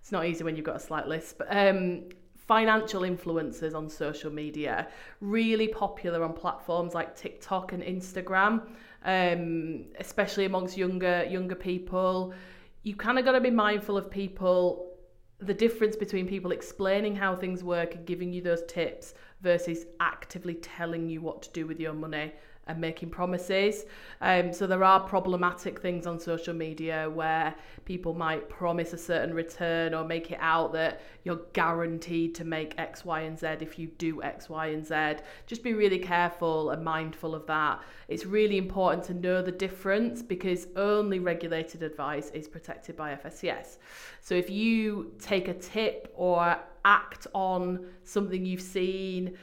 it's 0.01 0.11
not 0.11 0.25
easy 0.25 0.43
when 0.43 0.55
you've 0.55 0.65
got 0.65 0.77
a 0.77 0.79
slight 0.79 1.07
lisp. 1.07 1.41
Um, 1.49 2.05
financial 2.49 3.01
influencers 3.01 3.75
on 3.75 3.87
social 3.87 4.31
media, 4.31 4.87
really 5.21 5.67
popular 5.67 6.23
on 6.23 6.33
platforms 6.33 6.95
like 6.95 7.15
TikTok 7.15 7.73
and 7.73 7.83
Instagram, 7.83 8.63
um, 9.05 9.85
especially 9.99 10.45
amongst 10.45 10.75
younger 10.75 11.25
younger 11.29 11.53
people. 11.53 12.33
You 12.81 12.95
kind 12.95 13.19
of 13.19 13.23
got 13.23 13.33
to 13.33 13.41
be 13.41 13.51
mindful 13.51 13.95
of 13.97 14.09
people, 14.09 14.97
the 15.37 15.53
difference 15.53 15.95
between 15.95 16.27
people 16.27 16.51
explaining 16.51 17.15
how 17.15 17.35
things 17.35 17.63
work 17.63 17.93
and 17.93 18.03
giving 18.07 18.33
you 18.33 18.41
those 18.41 18.63
tips 18.67 19.13
versus 19.41 19.85
actively 19.99 20.55
telling 20.55 21.07
you 21.07 21.21
what 21.21 21.43
to 21.43 21.51
do 21.51 21.67
with 21.67 21.79
your 21.79 21.93
money 21.93 22.33
and 22.69 22.79
making 22.79 23.09
promises. 23.09 23.85
Um, 24.21 24.53
so 24.53 24.67
there 24.67 24.83
are 24.83 24.99
problematic 24.99 25.81
things 25.81 26.05
on 26.05 26.19
social 26.19 26.53
media 26.53 27.09
where 27.09 27.55
people 27.83 28.13
might 28.13 28.47
promise 28.47 28.93
a 28.93 28.97
certain 28.97 29.33
return 29.33 29.93
or 29.93 30.05
make 30.05 30.31
it 30.31 30.37
out 30.39 30.71
that 30.73 31.01
you're 31.23 31.41
guaranteed 31.53 32.35
to 32.35 32.45
make 32.45 32.75
X, 32.77 33.03
Y, 33.03 33.21
and 33.21 33.37
Z 33.37 33.47
if 33.61 33.79
you 33.79 33.87
do 33.87 34.21
X, 34.21 34.49
Y, 34.49 34.67
and 34.67 34.85
Z. 34.85 35.23
Just 35.47 35.63
be 35.63 35.73
really 35.73 35.99
careful 35.99 36.69
and 36.69 36.83
mindful 36.83 37.33
of 37.33 37.45
that. 37.47 37.81
It's 38.07 38.25
really 38.25 38.57
important 38.57 39.03
to 39.05 39.15
know 39.15 39.41
the 39.41 39.51
difference 39.51 40.21
because 40.21 40.67
only 40.75 41.19
regulated 41.19 41.81
advice 41.81 42.29
is 42.29 42.47
protected 42.47 42.95
by 42.95 43.15
FSCS. 43.15 43.77
So 44.21 44.35
if 44.35 44.49
you 44.49 45.11
take 45.19 45.47
a 45.47 45.55
tip 45.55 46.13
or 46.15 46.59
act 46.85 47.27
on 47.33 47.85
something 48.03 48.45
you've 48.45 48.61
seen 48.61 49.37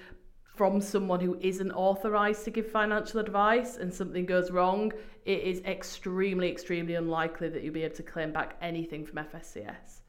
from 0.57 0.81
someone 0.81 1.21
who 1.21 1.37
isn't 1.41 1.71
authorized 1.73 2.45
to 2.45 2.51
give 2.51 2.71
financial 2.71 3.21
advice 3.21 3.77
and 3.77 3.93
something 3.93 4.25
goes 4.25 4.51
wrong, 4.51 4.93
it 5.27 5.43
is 5.43 5.61
extremely, 5.61 6.51
extremely 6.51 6.95
unlikely 6.95 7.51
that 7.51 7.63
you'll 7.63 7.75
be 7.75 7.85
able 7.85 7.95
to 7.97 8.03
claim 8.03 8.33
back 8.33 8.57
anything 8.63 9.05
from 9.05 9.25
FSCS. 9.25 10.01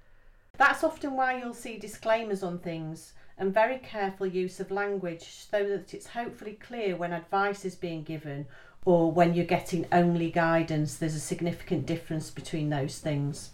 That's 0.58 0.84
often 0.84 1.16
why 1.16 1.38
you'll 1.38 1.54
see 1.54 1.78
disclaimers 1.78 2.44
on 2.44 2.60
things 2.60 3.14
and 3.38 3.54
very 3.54 3.78
careful 3.80 4.26
use 4.26 4.60
of 4.60 4.72
language 4.72 5.24
so 5.24 5.68
that 5.68 5.94
it's 5.94 6.08
hopefully 6.08 6.54
clear 6.54 6.96
when 6.96 7.14
advice 7.14 7.66
is 7.66 7.76
being 7.76 8.04
given 8.04 8.48
or 8.86 9.12
when 9.12 9.34
you're 9.34 9.46
getting 9.46 9.86
only 9.92 10.32
guidance. 10.32 10.96
There's 10.96 11.14
a 11.16 11.20
significant 11.20 11.86
difference 11.86 12.32
between 12.32 12.70
those 12.70 13.00
things. 13.00 13.52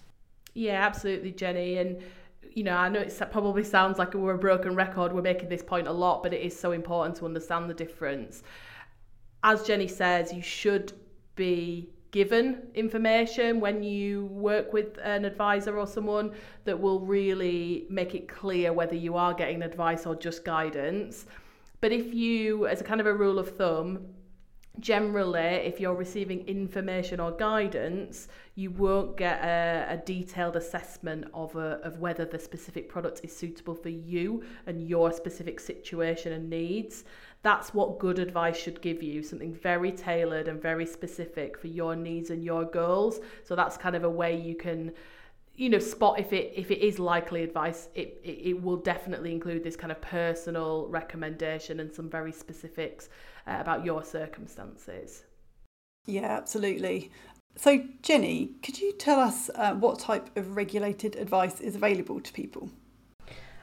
Yeah, 0.53 0.85
absolutely, 0.85 1.31
Jenny. 1.31 1.77
And 1.77 2.01
you 2.55 2.63
know, 2.63 2.75
I 2.75 2.89
know 2.89 3.00
it 3.00 3.22
probably 3.31 3.63
sounds 3.63 3.98
like 3.98 4.13
we're 4.13 4.36
a 4.36 4.38
broken 4.38 4.75
record. 4.75 5.12
We're 5.12 5.22
making 5.22 5.50
this 5.50 5.63
point 5.63 5.88
a 5.88 5.91
lot, 5.91 6.24
but 6.24 6.33
it 6.33 6.41
is 6.41 6.57
so 6.57 6.72
important 6.72 7.17
to 7.17 7.25
understand 7.25 7.69
the 7.69 7.74
difference. 7.74 8.43
As 9.43 9.63
Jenny 9.63 9.88
says, 9.88 10.31
you 10.31 10.41
should 10.41 10.93
be 11.36 11.89
given 12.12 12.62
information 12.75 13.60
when 13.60 13.81
you 13.81 14.25
work 14.27 14.72
with 14.72 15.00
an 15.03 15.25
advisor 15.25 15.79
or 15.79 15.88
someone 15.88 16.31
that 16.63 16.79
will 16.79 17.00
really 17.00 17.88
make 17.89 18.13
it 18.13 18.27
clear 18.27 18.72
whether 18.72 18.95
you 18.95 19.15
are 19.17 19.33
getting 19.33 19.63
advice 19.63 20.05
or 20.05 20.15
just 20.15 20.45
guidance. 20.45 21.25
But 21.81 21.91
if 21.91 22.13
you, 22.13 22.67
as 22.67 22.81
a 22.81 22.83
kind 22.83 23.01
of 23.01 23.07
a 23.07 23.13
rule 23.13 23.39
of 23.39 23.57
thumb, 23.57 24.05
generally, 24.80 25.39
if 25.39 25.80
you're 25.80 25.96
receiving 25.96 26.46
information 26.48 27.20
or 27.20 27.32
guidance, 27.32 28.27
you 28.56 28.72
won't 28.72 29.15
get 29.18 29.39
a, 29.44 29.86
a 29.89 29.98
detailed 29.98 30.56
assessment 30.56 31.25
of, 31.34 31.56
a, 31.56 31.80
of 31.84 32.00
whether 32.00 32.25
the 32.25 32.39
specific 32.39 32.89
product 32.89 33.22
is 33.24 33.36
suitable 33.36 33.75
for 33.75 33.89
you 33.89 34.44
and 34.65 34.88
your 34.88 35.12
specific 35.12 35.60
situation 35.60 36.34
and 36.34 36.50
needs. 36.50 37.03
That's 37.44 37.74
what 37.74 38.00
good 38.00 38.20
advice 38.20 38.58
should 38.58 38.82
give 38.82 39.03
you 39.03 39.22
something 39.22 39.53
very 39.53 39.92
tailored 39.92 40.48
and 40.48 40.62
very 40.62 40.86
specific 40.86 41.58
for 41.58 41.68
your 41.68 41.96
needs 41.96 42.32
and 42.32 42.44
your 42.44 42.65
goals. 42.65 43.20
So 43.44 43.56
that's 43.56 43.77
kind 43.77 43.96
of 43.96 44.03
a 44.03 44.10
way 44.10 44.36
you 44.36 44.56
can 44.56 44.92
you 45.56 45.70
know 45.70 45.77
spot 45.77 46.20
if 46.20 46.34
it 46.34 46.51
if 46.56 46.72
it 46.72 46.84
is 46.84 46.98
likely 46.98 47.44
advice 47.44 47.88
it, 47.94 48.20
it 48.24 48.39
it 48.44 48.63
will 48.63 48.77
definitely 48.77 49.32
include 49.32 49.63
this 49.63 49.75
kind 49.75 49.92
of 49.92 50.01
personal 50.01 50.88
recommendation 50.88 51.80
and 51.80 51.94
some 51.94 52.10
very 52.10 52.32
specifics 52.32 53.10
uh, 53.47 53.57
about 53.59 53.85
your 53.85 54.03
circumstances 54.03 55.23
yeah 56.05 56.38
absolutely 56.38 57.12
so 57.55 57.83
jenny 58.01 58.51
could 58.62 58.79
you 58.79 58.93
tell 58.93 59.19
us 59.19 59.50
uh, 59.55 59.73
what 59.73 60.00
type 60.00 60.35
of 60.38 60.55
regulated 60.55 61.15
advice 61.15 61.59
is 61.59 61.75
available 61.75 62.19
to 62.19 62.33
people 62.33 62.69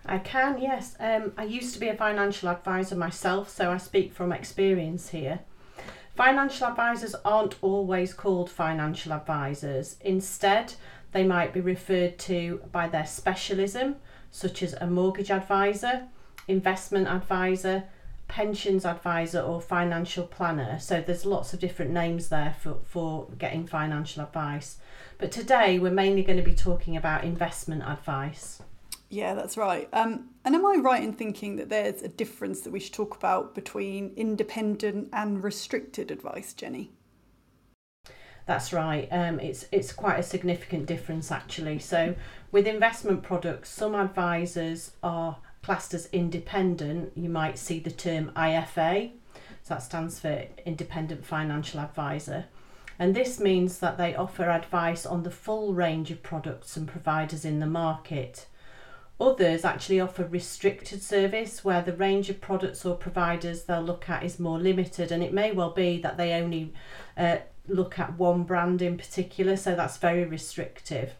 I 0.06 0.18
can, 0.18 0.58
yes. 0.58 0.96
Um, 0.98 1.32
I 1.36 1.44
used 1.44 1.74
to 1.74 1.80
be 1.80 1.88
a 1.88 1.94
financial 1.94 2.48
advisor 2.48 2.96
myself, 2.96 3.50
so 3.50 3.70
I 3.70 3.76
speak 3.76 4.12
from 4.12 4.32
experience 4.32 5.10
here. 5.10 5.40
Financial 6.16 6.66
advisors 6.66 7.14
aren't 7.24 7.62
always 7.62 8.12
called 8.12 8.50
financial 8.50 9.12
advisors. 9.12 9.96
Instead, 10.00 10.74
they 11.12 11.24
might 11.24 11.52
be 11.52 11.60
referred 11.60 12.18
to 12.20 12.60
by 12.72 12.88
their 12.88 13.06
specialism, 13.06 13.96
such 14.30 14.62
as 14.62 14.74
a 14.74 14.86
mortgage 14.86 15.30
advisor, 15.30 16.08
investment 16.48 17.08
advisor, 17.08 17.84
pensions 18.30 18.86
advisor, 18.86 19.40
or 19.40 19.60
financial 19.60 20.24
planner. 20.24 20.78
So 20.78 21.02
there's 21.04 21.26
lots 21.26 21.52
of 21.52 21.58
different 21.58 21.90
names 21.90 22.28
there 22.28 22.54
for, 22.60 22.76
for 22.84 23.26
getting 23.38 23.66
financial 23.66 24.22
advice. 24.22 24.78
But 25.18 25.32
today 25.32 25.78
we're 25.78 25.90
mainly 25.90 26.22
going 26.22 26.38
to 26.38 26.44
be 26.44 26.54
talking 26.54 26.96
about 26.96 27.24
investment 27.24 27.82
advice. 27.82 28.62
Yeah, 29.08 29.34
that's 29.34 29.56
right. 29.56 29.88
Um, 29.92 30.28
and 30.44 30.54
am 30.54 30.64
I 30.64 30.76
right 30.76 31.02
in 31.02 31.12
thinking 31.12 31.56
that 31.56 31.68
there's 31.68 32.02
a 32.02 32.08
difference 32.08 32.60
that 32.60 32.70
we 32.70 32.78
should 32.78 32.92
talk 32.92 33.16
about 33.16 33.56
between 33.56 34.12
independent 34.16 35.08
and 35.12 35.42
restricted 35.42 36.12
advice, 36.12 36.52
Jenny? 36.52 36.92
That's 38.46 38.72
right. 38.72 39.08
Um, 39.10 39.40
it's 39.40 39.66
it's 39.70 39.92
quite 39.92 40.18
a 40.18 40.22
significant 40.22 40.86
difference 40.86 41.30
actually. 41.30 41.78
So 41.80 42.14
with 42.52 42.66
investment 42.66 43.22
products, 43.22 43.68
some 43.70 43.94
advisors 43.94 44.92
are 45.02 45.38
classed 45.62 45.94
as 45.94 46.08
independent. 46.12 47.12
You 47.16 47.28
might 47.28 47.58
see 47.58 47.78
the 47.80 47.90
term 47.90 48.32
IFA. 48.36 49.12
So 49.62 49.74
that 49.74 49.82
stands 49.82 50.18
for 50.18 50.46
Independent 50.64 51.24
Financial 51.24 51.80
Advisor. 51.80 52.46
And 52.98 53.14
this 53.14 53.40
means 53.40 53.78
that 53.78 53.96
they 53.96 54.14
offer 54.14 54.50
advice 54.50 55.06
on 55.06 55.22
the 55.22 55.30
full 55.30 55.72
range 55.72 56.10
of 56.10 56.22
products 56.22 56.76
and 56.76 56.86
providers 56.86 57.44
in 57.44 57.58
the 57.58 57.66
market. 57.66 58.46
Others 59.20 59.64
actually 59.64 60.00
offer 60.00 60.24
restricted 60.24 61.02
service 61.02 61.62
where 61.62 61.82
the 61.82 61.92
range 61.92 62.30
of 62.30 62.40
products 62.40 62.86
or 62.86 62.96
providers 62.96 63.64
they'll 63.64 63.82
look 63.82 64.08
at 64.08 64.22
is 64.22 64.38
more 64.38 64.58
limited, 64.58 65.12
and 65.12 65.22
it 65.22 65.32
may 65.32 65.52
well 65.52 65.70
be 65.70 66.00
that 66.00 66.16
they 66.16 66.32
only 66.32 66.72
uh, 67.16 67.38
look 67.68 67.98
at 67.98 68.18
one 68.18 68.44
brand 68.44 68.80
in 68.80 68.96
particular, 68.96 69.56
so 69.56 69.74
that's 69.74 69.98
very 69.98 70.24
restrictive. 70.24 71.12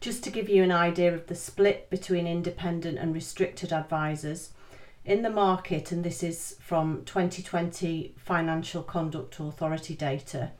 Just 0.00 0.22
to 0.24 0.30
give 0.30 0.48
you 0.48 0.62
an 0.62 0.70
idea 0.70 1.12
of 1.12 1.26
the 1.26 1.34
split 1.34 1.90
between 1.90 2.26
independent 2.26 2.98
and 2.98 3.12
restricted 3.12 3.72
advisors, 3.72 4.52
in 5.04 5.22
the 5.22 5.30
market, 5.30 5.90
and 5.90 6.04
this 6.04 6.22
is 6.22 6.54
from 6.60 7.02
2020 7.04 8.14
Financial 8.16 8.82
Conduct 8.84 9.40
Authority 9.40 9.96
data, 9.96 10.52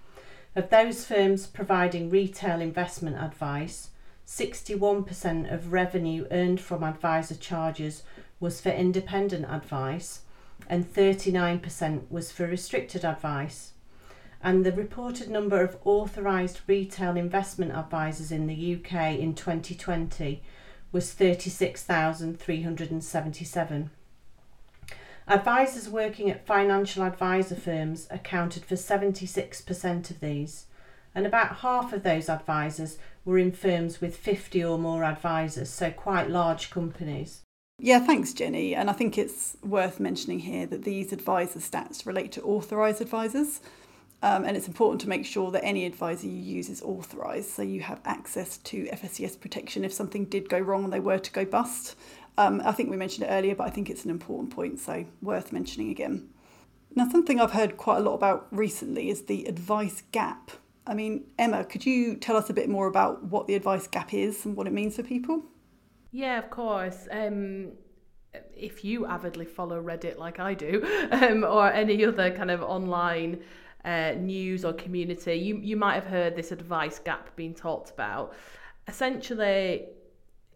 of 0.57 0.71
those 0.71 1.04
firms 1.04 1.47
providing 1.47 2.11
retail 2.11 2.61
investment 2.61 3.16
advice, 3.23 3.90
61% 4.26 5.52
of 5.52 5.73
revenue 5.73 6.26
earned 6.33 6.61
from 6.61 6.83
advisor 6.83 7.37
charges 7.37 8.02
was 8.40 8.61
for 8.61 8.71
independent 8.71 9.45
advice, 9.49 10.23
and 10.68 10.92
39% 10.92 12.11
was 12.11 12.33
for 12.33 12.47
restricted 12.47 13.04
advice 13.04 13.73
and 14.42 14.64
the 14.64 14.73
reported 14.73 15.28
number 15.28 15.62
of 15.62 15.76
authorised 15.85 16.61
retail 16.66 17.16
investment 17.16 17.73
advisors 17.73 18.30
in 18.30 18.47
the 18.47 18.76
UK 18.76 19.18
in 19.18 19.35
2020 19.35 20.40
was 20.92 21.12
36,377. 21.12 23.90
Advisors 25.26 25.88
working 25.88 26.30
at 26.30 26.47
financial 26.47 27.02
advisor 27.02 27.57
firms 27.57 28.07
accounted 28.11 28.64
for 28.64 28.76
76% 28.76 30.11
of 30.11 30.21
these, 30.21 30.66
and 31.14 31.26
about 31.26 31.57
half 31.57 31.92
of 31.92 32.02
those 32.02 32.30
advisors 32.30 32.99
were 33.25 33.38
in 33.38 33.52
firms 33.52 34.00
with 34.00 34.16
50 34.16 34.64
or 34.64 34.78
more 34.78 35.04
advisors, 35.04 35.68
so 35.68 35.90
quite 35.90 36.30
large 36.30 36.71
companies. 36.71 37.42
Yeah, 37.78 38.00
thanks, 38.00 38.33
Jenny. 38.33 38.75
And 38.75 38.88
I 38.88 38.92
think 38.92 39.18
it's 39.18 39.57
worth 39.62 40.00
mentioning 40.00 40.40
here 40.40 40.66
that 40.66 40.85
these 40.85 41.12
advisor 41.12 41.61
stats 41.61 42.07
relate 42.07 42.33
to 42.33 42.42
authorised 42.42 43.00
advisors. 43.00 43.61
Um, 44.23 44.45
and 44.45 44.57
it's 44.57 44.67
important 44.67 45.01
to 45.03 45.09
make 45.09 45.25
sure 45.25 45.51
that 45.53 45.65
any 45.65 45.87
advisor 45.87 46.27
you 46.27 46.33
use 46.33 46.69
is 46.69 46.83
authorised 46.83 47.51
so 47.51 47.63
you 47.63 47.81
have 47.83 48.01
access 48.05 48.59
to 48.59 48.87
FSCS 48.87 49.39
protection 49.39 49.85
if 49.85 49.93
something 49.93 50.25
did 50.25 50.49
go 50.49 50.59
wrong 50.59 50.85
and 50.85 50.93
they 50.93 50.99
were 50.99 51.19
to 51.19 51.31
go 51.31 51.45
bust. 51.45 51.95
Um, 52.37 52.61
I 52.65 52.73
think 52.73 52.91
we 52.91 52.97
mentioned 52.97 53.27
it 53.27 53.31
earlier, 53.31 53.55
but 53.55 53.67
I 53.67 53.71
think 53.71 53.91
it's 53.91 54.05
an 54.05 54.11
important 54.11 54.51
point, 54.51 54.81
so 54.81 55.05
worth 55.23 55.53
mentioning 55.53 55.91
again. 55.91 56.29
Now, 56.95 57.09
something 57.09 57.41
I've 57.41 57.53
heard 57.53 57.77
quite 57.77 57.99
a 57.99 58.01
lot 58.01 58.15
about 58.15 58.47
recently 58.51 59.09
is 59.11 59.23
the 59.23 59.45
advice 59.45 60.03
gap. 60.13 60.51
I 60.87 60.95
mean, 60.95 61.25
Emma, 61.39 61.65
could 61.65 61.85
you 61.85 62.17
tell 62.17 62.37
us 62.37 62.49
a 62.49 62.55
bit 62.55 62.69
more 62.69 62.87
about 62.87 63.25
what 63.25 63.47
the 63.47 63.55
advice 63.55 63.87
gap 63.87 64.15
is 64.15 64.47
and 64.47 64.57
what 64.57 64.67
it 64.67 64.73
means 64.73 64.97
for 64.97 65.03
people? 65.03 65.43
Yeah, 66.11 66.39
of 66.39 66.49
course. 66.51 67.07
Um, 67.11 67.73
if 68.57 68.85
you 68.85 69.07
avidly 69.07 69.45
follow 69.45 69.83
Reddit 69.83 70.17
like 70.17 70.41
I 70.41 70.55
do, 70.55 70.83
um, 71.11 71.45
or 71.45 71.71
any 71.71 72.05
other 72.05 72.31
kind 72.31 72.51
of 72.51 72.63
online 72.63 73.43
uh, 73.88 74.12
news 74.18 74.66
or 74.66 74.75
community, 74.75 75.35
you, 75.35 75.57
you 75.57 75.76
might 75.76 75.95
have 75.95 76.04
heard 76.04 76.37
this 76.37 76.52
advice 76.52 76.99
gap 76.99 77.35
being 77.37 77.54
talked 77.54 77.90
about. 77.90 78.35
Essentially, 78.87 79.87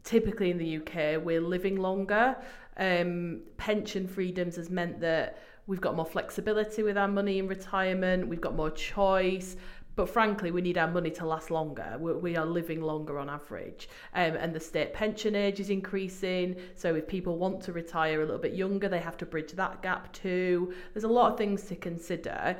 typically 0.04 0.50
in 0.50 0.58
the 0.58 0.76
UK, 0.76 1.24
we're 1.24 1.40
living 1.40 1.76
longer. 1.76 2.36
Um, 2.76 3.40
pension 3.56 4.06
freedoms 4.06 4.56
has 4.56 4.68
meant 4.68 5.00
that 5.00 5.38
we've 5.66 5.80
got 5.80 5.96
more 5.96 6.04
flexibility 6.04 6.82
with 6.82 6.98
our 6.98 7.08
money 7.08 7.38
in 7.38 7.48
retirement, 7.48 8.28
we've 8.28 8.40
got 8.40 8.54
more 8.54 8.70
choice. 8.70 9.56
But 9.94 10.08
frankly, 10.08 10.50
we 10.50 10.62
need 10.62 10.78
our 10.78 10.90
money 10.90 11.10
to 11.12 11.26
last 11.26 11.50
longer. 11.50 11.98
We, 12.00 12.12
we 12.14 12.36
are 12.36 12.46
living 12.46 12.80
longer 12.80 13.18
on 13.18 13.28
average. 13.28 13.90
Um, 14.14 14.36
and 14.36 14.54
the 14.54 14.60
state 14.60 14.94
pension 14.94 15.34
age 15.34 15.60
is 15.60 15.68
increasing. 15.68 16.56
So 16.76 16.94
if 16.94 17.06
people 17.06 17.36
want 17.36 17.62
to 17.64 17.72
retire 17.72 18.22
a 18.22 18.24
little 18.24 18.40
bit 18.40 18.54
younger, 18.54 18.88
they 18.88 19.00
have 19.00 19.18
to 19.18 19.26
bridge 19.26 19.52
that 19.52 19.82
gap 19.82 20.10
too. 20.12 20.72
There's 20.94 21.04
a 21.04 21.08
lot 21.08 21.32
of 21.32 21.38
things 21.38 21.64
to 21.64 21.76
consider. 21.76 22.56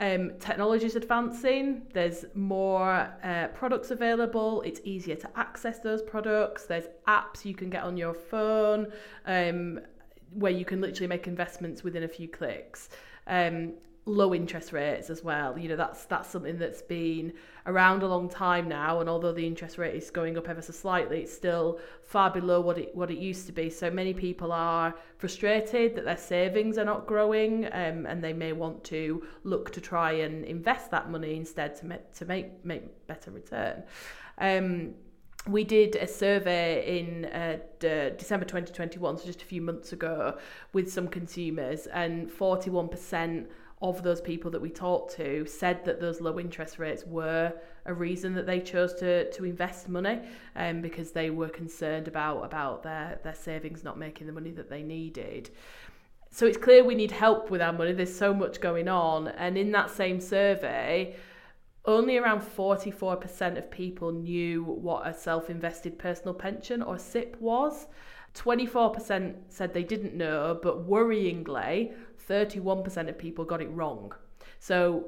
Um, 0.00 0.32
technology 0.38 0.86
is 0.86 0.96
advancing. 0.96 1.82
There's 1.92 2.24
more 2.34 3.12
uh, 3.22 3.48
products 3.48 3.90
available. 3.90 4.62
It's 4.62 4.80
easier 4.84 5.16
to 5.16 5.30
access 5.36 5.80
those 5.80 6.02
products. 6.02 6.66
There's 6.66 6.86
apps 7.08 7.44
you 7.44 7.54
can 7.54 7.68
get 7.68 7.82
on 7.82 7.96
your 7.96 8.14
phone 8.14 8.92
um, 9.26 9.80
where 10.32 10.52
you 10.52 10.64
can 10.64 10.80
literally 10.80 11.08
make 11.08 11.26
investments 11.26 11.82
within 11.82 12.04
a 12.04 12.08
few 12.08 12.28
clicks. 12.28 12.90
Um, 13.26 13.74
low 14.08 14.34
interest 14.34 14.72
rates 14.72 15.10
as 15.10 15.22
well. 15.22 15.58
You 15.58 15.68
know, 15.68 15.76
that's 15.76 16.04
that's 16.06 16.28
something 16.28 16.58
that's 16.58 16.82
been 16.82 17.32
around 17.68 18.02
a 18.02 18.08
long 18.08 18.28
time 18.28 18.66
now, 18.66 18.98
and 19.00 19.08
although 19.08 19.32
the 19.32 19.46
interest 19.46 19.78
rate 19.78 19.94
is 19.94 20.10
going 20.10 20.36
up 20.36 20.48
ever 20.48 20.62
so 20.62 20.72
slightly, 20.72 21.20
it's 21.20 21.32
still 21.32 21.78
far 22.02 22.30
below 22.30 22.60
what 22.60 22.78
it 22.78 22.96
what 22.96 23.10
it 23.10 23.18
used 23.18 23.46
to 23.46 23.52
be. 23.52 23.70
So 23.70 23.90
many 23.90 24.14
people 24.14 24.50
are 24.50 24.94
frustrated 25.18 25.94
that 25.94 26.04
their 26.04 26.16
savings 26.16 26.78
are 26.78 26.84
not 26.84 27.06
growing, 27.06 27.66
um, 27.66 28.06
and 28.06 28.24
they 28.24 28.32
may 28.32 28.52
want 28.52 28.82
to 28.84 29.22
look 29.44 29.70
to 29.72 29.80
try 29.80 30.12
and 30.12 30.44
invest 30.44 30.90
that 30.90 31.10
money 31.10 31.36
instead 31.36 31.76
to 31.76 31.86
make 31.86 32.12
to 32.14 32.24
make 32.24 32.64
make 32.64 33.06
better 33.06 33.30
return. 33.30 33.84
Um, 34.38 34.94
we 35.46 35.64
did 35.64 35.96
a 35.96 36.06
survey 36.06 36.98
in 36.98 37.24
uh, 37.26 37.58
December 37.78 38.44
2021, 38.44 39.18
so 39.18 39.24
just 39.24 39.40
a 39.40 39.44
few 39.46 39.62
months 39.62 39.92
ago, 39.92 40.36
with 40.72 40.92
some 40.92 41.08
consumers, 41.08 41.86
and 41.86 42.28
41% 42.28 43.46
of 43.80 44.02
those 44.02 44.20
people 44.20 44.50
that 44.50 44.60
we 44.60 44.70
talked 44.70 45.14
to 45.16 45.46
said 45.46 45.84
that 45.84 46.00
those 46.00 46.20
low 46.20 46.38
interest 46.40 46.78
rates 46.78 47.04
were 47.06 47.52
a 47.86 47.94
reason 47.94 48.34
that 48.34 48.46
they 48.46 48.60
chose 48.60 48.92
to 48.94 49.30
to 49.30 49.44
invest 49.44 49.88
money 49.88 50.20
um, 50.56 50.80
because 50.80 51.12
they 51.12 51.30
were 51.30 51.48
concerned 51.48 52.08
about 52.08 52.44
about 52.44 52.82
their 52.82 53.20
their 53.22 53.34
savings 53.34 53.84
not 53.84 53.96
making 53.96 54.26
the 54.26 54.32
money 54.32 54.50
that 54.50 54.68
they 54.68 54.82
needed. 54.82 55.50
So 56.30 56.46
it's 56.46 56.58
clear 56.58 56.84
we 56.84 56.94
need 56.94 57.12
help 57.12 57.50
with 57.50 57.62
our 57.62 57.72
money. 57.72 57.92
There's 57.92 58.14
so 58.14 58.34
much 58.34 58.60
going 58.60 58.88
on. 58.88 59.28
And 59.28 59.56
in 59.56 59.72
that 59.72 59.90
same 59.90 60.20
survey 60.20 61.16
only 61.84 62.18
around 62.18 62.42
44% 62.42 63.56
of 63.56 63.70
people 63.70 64.12
knew 64.12 64.62
what 64.62 65.06
a 65.06 65.14
self-invested 65.14 65.98
personal 65.98 66.34
pension 66.34 66.82
or 66.82 66.98
SIPP 66.98 67.40
was. 67.40 67.86
24% 68.34 69.36
said 69.48 69.72
they 69.72 69.82
didn't 69.82 70.14
know 70.14 70.58
but 70.62 70.86
worryingly 70.86 71.94
31% 72.28 73.08
of 73.08 73.18
people 73.18 73.44
got 73.44 73.60
it 73.62 73.70
wrong. 73.70 74.12
So 74.58 75.06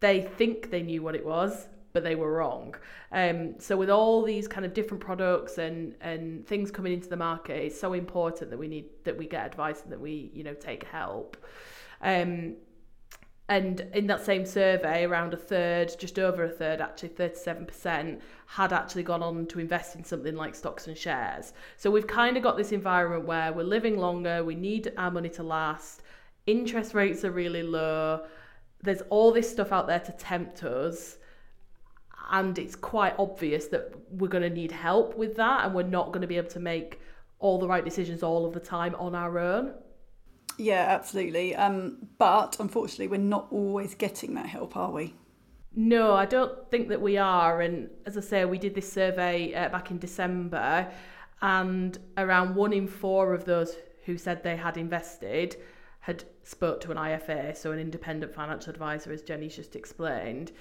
they 0.00 0.22
think 0.22 0.70
they 0.70 0.82
knew 0.82 1.02
what 1.02 1.14
it 1.14 1.24
was, 1.24 1.68
but 1.92 2.04
they 2.04 2.14
were 2.14 2.32
wrong. 2.32 2.74
Um, 3.12 3.58
so 3.58 3.76
with 3.76 3.88
all 3.88 4.22
these 4.22 4.46
kind 4.46 4.66
of 4.66 4.74
different 4.74 5.02
products 5.02 5.56
and 5.58 5.94
and 6.00 6.46
things 6.46 6.70
coming 6.70 6.92
into 6.92 7.08
the 7.08 7.16
market, 7.16 7.56
it's 7.56 7.80
so 7.80 7.94
important 7.94 8.50
that 8.50 8.58
we 8.58 8.68
need 8.68 8.86
that 9.04 9.16
we 9.16 9.26
get 9.26 9.46
advice 9.46 9.82
and 9.82 9.90
that 9.92 10.00
we 10.00 10.30
you 10.34 10.44
know 10.44 10.54
take 10.54 10.84
help. 10.84 11.36
Um, 12.02 12.56
and 13.48 13.80
in 13.94 14.08
that 14.08 14.24
same 14.24 14.44
survey, 14.44 15.04
around 15.04 15.32
a 15.32 15.36
third, 15.36 15.94
just 15.98 16.18
over 16.18 16.44
a 16.44 16.48
third, 16.48 16.80
actually 16.80 17.10
37%, 17.10 18.20
had 18.46 18.72
actually 18.72 19.04
gone 19.04 19.22
on 19.22 19.46
to 19.46 19.60
invest 19.60 19.94
in 19.94 20.02
something 20.02 20.34
like 20.34 20.56
stocks 20.56 20.88
and 20.88 20.98
shares. 20.98 21.52
So 21.76 21.88
we've 21.90 22.08
kind 22.08 22.36
of 22.36 22.42
got 22.42 22.56
this 22.56 22.72
environment 22.72 23.24
where 23.24 23.52
we're 23.52 23.62
living 23.62 23.98
longer, 23.98 24.42
we 24.42 24.56
need 24.56 24.92
our 24.96 25.12
money 25.12 25.28
to 25.30 25.44
last, 25.44 26.02
interest 26.46 26.94
rates 26.94 27.24
are 27.24 27.30
really 27.30 27.62
low. 27.62 28.24
There's 28.82 29.02
all 29.10 29.32
this 29.32 29.50
stuff 29.50 29.72
out 29.72 29.86
there 29.86 30.00
to 30.00 30.12
tempt 30.12 30.62
us. 30.62 31.18
And 32.30 32.58
it's 32.58 32.74
quite 32.74 33.14
obvious 33.18 33.66
that 33.68 33.94
we're 34.10 34.28
going 34.28 34.42
to 34.42 34.50
need 34.50 34.72
help 34.72 35.16
with 35.16 35.36
that, 35.36 35.64
and 35.64 35.74
we're 35.74 35.84
not 35.84 36.08
going 36.08 36.22
to 36.22 36.26
be 36.26 36.36
able 36.36 36.50
to 36.50 36.60
make 36.60 37.00
all 37.38 37.58
the 37.58 37.68
right 37.68 37.84
decisions 37.84 38.22
all 38.22 38.44
of 38.46 38.52
the 38.52 38.60
time 38.60 38.96
on 38.96 39.14
our 39.14 39.38
own. 39.38 39.74
Yeah, 40.58 40.86
absolutely. 40.88 41.54
Um, 41.54 41.98
but 42.18 42.58
unfortunately, 42.58 43.08
we're 43.08 43.18
not 43.18 43.46
always 43.50 43.94
getting 43.94 44.34
that 44.34 44.46
help, 44.46 44.76
are 44.76 44.90
we? 44.90 45.14
No, 45.74 46.14
I 46.14 46.24
don't 46.24 46.68
think 46.70 46.88
that 46.88 47.00
we 47.00 47.18
are. 47.18 47.60
And 47.60 47.90
as 48.06 48.16
I 48.16 48.22
say, 48.22 48.44
we 48.44 48.58
did 48.58 48.74
this 48.74 48.90
survey 48.90 49.54
uh, 49.54 49.68
back 49.68 49.90
in 49.90 49.98
December, 49.98 50.90
and 51.42 51.98
around 52.16 52.54
one 52.54 52.72
in 52.72 52.88
four 52.88 53.34
of 53.34 53.44
those 53.44 53.76
who 54.04 54.16
said 54.16 54.42
they 54.42 54.56
had 54.56 54.76
invested 54.76 55.56
had 56.06 56.22
spoke 56.44 56.80
to 56.80 56.92
an 56.92 56.96
IFA, 56.96 57.56
so 57.56 57.72
an 57.72 57.80
independent 57.80 58.32
financial 58.32 58.70
advisor, 58.70 59.12
as 59.12 59.22
Jenny's 59.22 59.56
just 59.56 59.74
explained. 59.74 60.52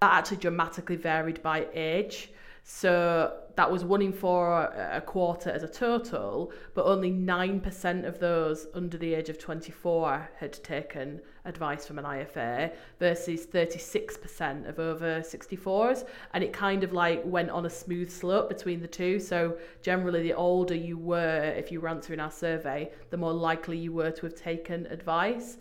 That 0.00 0.12
actually 0.14 0.36
dramatically 0.36 0.94
varied 0.94 1.42
by 1.42 1.66
age. 1.74 2.30
So 2.64 3.38
that 3.56 3.70
was 3.70 3.84
one 3.84 4.02
in 4.02 4.12
four 4.12 4.52
uh, 4.54 4.96
a 4.96 5.00
quarter 5.00 5.50
as 5.50 5.62
a 5.62 5.68
total, 5.68 6.52
but 6.74 6.84
only 6.84 7.10
9% 7.10 8.06
of 8.06 8.18
those 8.20 8.68
under 8.74 8.96
the 8.96 9.14
age 9.14 9.28
of 9.28 9.38
24 9.38 10.30
had 10.38 10.52
taken 10.64 11.20
advice 11.44 11.86
from 11.86 11.98
an 11.98 12.04
IFA 12.04 12.72
versus 13.00 13.46
36% 13.46 14.68
of 14.68 14.78
over 14.78 15.20
64s. 15.20 16.06
And 16.34 16.44
it 16.44 16.52
kind 16.52 16.84
of 16.84 16.92
like 16.92 17.22
went 17.24 17.50
on 17.50 17.66
a 17.66 17.70
smooth 17.70 18.10
slope 18.10 18.48
between 18.48 18.80
the 18.80 18.88
two. 18.88 19.18
So 19.18 19.58
generally, 19.82 20.22
the 20.22 20.34
older 20.34 20.76
you 20.76 20.96
were, 20.96 21.52
if 21.56 21.72
you 21.72 21.80
were 21.80 21.88
answering 21.88 22.20
our 22.20 22.30
survey, 22.30 22.92
the 23.10 23.16
more 23.16 23.32
likely 23.32 23.76
you 23.76 23.92
were 23.92 24.12
to 24.12 24.26
have 24.26 24.36
taken 24.36 24.86
advice. 24.86 25.58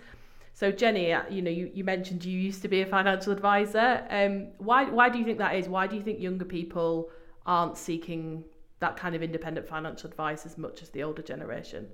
So 0.61 0.71
Jenny, 0.71 1.11
uh, 1.11 1.23
you 1.27 1.41
know, 1.41 1.49
you, 1.49 1.71
you 1.73 1.83
mentioned 1.83 2.23
you 2.23 2.37
used 2.39 2.61
to 2.61 2.67
be 2.67 2.83
a 2.83 2.85
financial 2.85 3.33
advisor. 3.33 4.05
Um, 4.11 4.49
why 4.59 4.83
why 4.83 5.09
do 5.09 5.17
you 5.17 5.25
think 5.25 5.39
that 5.39 5.55
is? 5.55 5.67
Why 5.67 5.87
do 5.87 5.95
you 5.95 6.03
think 6.03 6.19
younger 6.19 6.45
people 6.45 7.09
aren't 7.47 7.79
seeking 7.79 8.43
that 8.77 8.95
kind 8.95 9.15
of 9.15 9.23
independent 9.23 9.67
financial 9.67 10.07
advice 10.07 10.45
as 10.45 10.59
much 10.59 10.83
as 10.83 10.89
the 10.89 11.01
older 11.01 11.23
generation? 11.23 11.87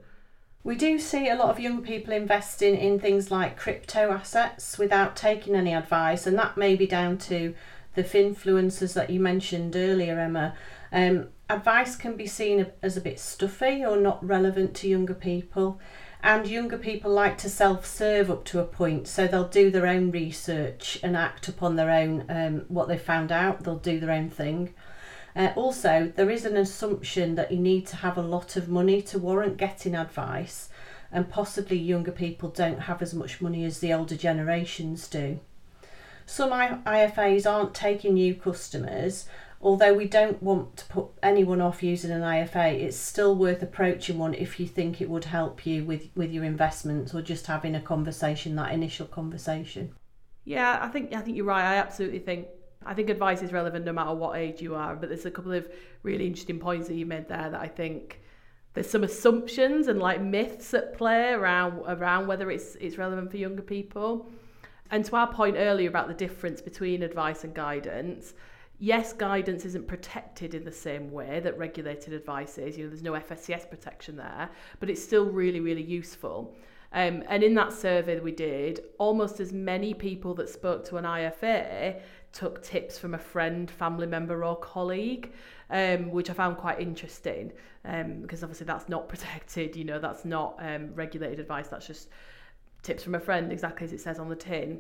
We 0.66 0.76
do 0.76 1.00
see 1.00 1.30
a 1.30 1.36
lot 1.36 1.50
of 1.50 1.62
young 1.62 1.82
people 1.82 2.12
investing 2.12 2.76
in 2.76 3.00
things 3.00 3.32
like 3.32 3.56
crypto 3.56 4.12
assets 4.12 4.78
without 4.78 5.16
taking 5.16 5.56
any 5.56 5.74
advice, 5.74 6.28
and 6.28 6.38
that 6.38 6.58
may 6.58 6.76
be 6.76 6.88
down 6.88 7.20
to 7.20 7.56
the 7.96 8.04
finfluencers 8.04 8.94
that 8.96 9.10
you 9.10 9.22
mentioned 9.22 9.78
earlier, 9.78 10.20
Emma. 10.20 10.56
Um, 10.92 11.30
advice 11.50 11.96
can 11.96 12.18
be 12.18 12.28
seen 12.28 12.68
as 12.82 12.98
a 12.98 13.02
bit 13.02 13.18
stuffy 13.18 13.86
or 13.86 13.96
not 13.96 14.22
relevant 14.28 14.76
to 14.76 14.90
younger 14.90 15.14
people 15.14 15.80
and 16.24 16.48
younger 16.48 16.78
people 16.78 17.12
like 17.12 17.38
to 17.38 17.50
self-serve 17.50 18.30
up 18.32 18.44
to 18.46 18.60
a 18.60 18.66
point 18.66 19.08
so 19.08 19.28
they'll 19.28 19.48
do 19.48 19.70
their 19.70 19.88
own 19.88 20.12
research 20.12 21.00
and 21.04 21.16
act 21.16 21.48
upon 21.48 21.76
their 21.76 21.92
own 21.92 22.26
um, 22.30 22.66
what 22.68 22.88
they 22.88 22.98
found 22.98 23.32
out. 23.32 23.64
They'll 23.64 23.78
do 23.78 24.00
their 24.00 24.12
own 24.12 24.30
thing. 24.30 24.74
Uh, 25.36 25.54
also 25.56 26.12
there 26.16 26.30
is 26.30 26.46
an 26.46 26.58
assumption 26.58 27.36
that 27.36 27.52
you 27.52 27.60
need 27.60 27.86
to 27.88 27.98
have 27.98 28.18
a 28.18 28.22
lot 28.22 28.56
of 28.56 28.68
money 28.68 29.02
to 29.04 29.20
warrant 29.20 29.58
getting 29.58 29.96
advice 29.96 30.70
and 31.12 31.30
possibly 31.30 31.78
younger 31.78 32.12
people 32.12 32.50
don't 32.50 32.82
have 32.82 33.02
as 33.02 33.14
much 33.14 33.42
money 33.42 33.64
as 33.64 33.80
the 33.80 33.94
older 33.94 34.16
generations 34.16 35.08
do. 35.08 35.40
Some 36.26 36.50
IFAs 36.52 37.50
aren't 37.50 37.74
taking 37.74 38.16
new 38.16 38.36
customers 38.36 39.26
although 39.62 39.94
we 39.94 40.08
don't 40.08 40.42
want 40.42 40.78
to 40.78 40.86
put 40.86 41.08
anyone 41.24 41.62
off 41.62 41.82
using 41.82 42.12
an 42.12 42.22
IFA, 42.22 42.74
it's 42.74 42.98
still 42.98 43.36
worth 43.36 43.62
approaching 43.62 44.18
one 44.18 44.34
if 44.34 44.60
you 44.60 44.68
think 44.68 45.02
it 45.02 45.10
would 45.10 45.26
help 45.26 45.66
you 45.66 45.84
with, 45.84 46.10
with 46.16 46.32
your 46.32 46.44
investments 46.44 47.14
or 47.14 47.22
just 47.22 47.48
having 47.48 47.76
a 47.76 47.82
conversation, 47.82 48.56
that 48.56 48.74
initial 48.74 49.08
conversation. 49.08 49.94
Yeah, 50.48 50.80
I 50.82 50.88
think 50.88 51.14
I 51.14 51.20
think 51.20 51.36
you're 51.36 51.46
right. 51.46 51.74
I 51.74 51.76
absolutely 51.76 52.20
think 52.20 52.48
I 52.86 52.94
think 52.94 53.10
advice 53.10 53.42
is 53.42 53.52
relevant 53.52 53.84
no 53.84 53.92
matter 53.92 54.14
what 54.14 54.38
age 54.38 54.62
you 54.62 54.76
are. 54.76 54.96
But 54.96 55.10
there's 55.10 55.26
a 55.26 55.32
couple 55.32 55.52
of 55.52 55.68
really 56.04 56.26
interesting 56.26 56.58
points 56.58 56.88
that 56.88 56.96
you 56.96 57.06
made 57.06 57.28
there 57.28 57.50
that 57.50 57.60
I 57.60 57.68
think 57.68 58.22
there's 58.74 58.90
some 58.90 59.04
assumptions 59.04 59.90
and 59.90 60.00
like 60.00 60.22
myths 60.22 60.74
at 60.74 60.98
play 60.98 61.34
around 61.34 61.82
around 61.86 62.28
whether 62.28 62.50
it's 62.50 62.76
it's 62.76 62.98
relevant 62.98 63.30
for 63.30 63.36
younger 63.36 63.62
people. 63.62 64.30
And 64.90 65.04
to 65.04 65.18
our 65.18 65.28
point 65.34 65.58
earlier 65.58 65.90
about 65.90 66.08
the 66.08 66.14
difference 66.14 66.62
between 66.62 67.04
advice 67.04 67.44
and 67.44 67.54
guidance, 67.54 68.34
yes, 68.80 69.14
guidance 69.14 69.66
isn't 69.66 69.88
protected 69.88 70.54
in 70.54 70.64
the 70.64 70.72
same 70.72 71.12
way 71.12 71.40
that 71.40 71.58
regulated 71.58 72.14
advice 72.14 72.58
is. 72.58 72.78
You 72.78 72.84
know, 72.84 72.90
there's 72.90 73.04
no 73.04 73.14
FSCS 73.14 73.70
protection 73.70 74.16
there, 74.16 74.50
but 74.80 74.90
it's 74.90 75.04
still 75.04 75.26
really, 75.26 75.60
really 75.60 75.84
useful. 75.84 76.56
Um, 76.94 77.24
and 77.28 77.44
in 77.44 77.54
that 77.56 77.74
survey 77.74 78.16
that 78.16 78.24
we 78.24 78.32
did, 78.32 78.80
almost 78.98 79.40
as 79.40 79.52
many 79.52 79.94
people 79.94 80.34
that 80.36 80.48
spoke 80.48 80.86
to 80.86 80.98
an 80.98 81.04
IFA 81.04 82.00
took 82.32 82.64
tips 82.64 82.98
from 82.98 83.14
a 83.14 83.18
friend, 83.18 83.70
family 83.70 84.08
member, 84.08 84.46
or 84.46 84.56
colleague, 84.56 85.34
um, 85.70 86.12
which 86.12 86.30
I 86.30 86.34
found 86.34 86.58
quite 86.58 86.80
interesting 86.80 87.52
um, 87.84 88.22
because 88.22 88.44
obviously 88.44 88.66
that's 88.66 88.88
not 88.88 89.10
protected. 89.10 89.76
You 89.76 89.84
know, 89.86 90.00
that's 90.00 90.24
not 90.24 90.56
um, 90.60 90.94
regulated 90.94 91.40
advice. 91.40 91.68
That's 91.68 91.88
just 91.88 92.10
tips 92.84 93.04
from 93.04 93.16
a 93.16 93.20
friend, 93.20 93.52
exactly 93.52 93.86
as 93.86 93.92
it 93.92 94.00
says 94.00 94.20
on 94.20 94.30
the 94.30 94.36
tin. 94.36 94.80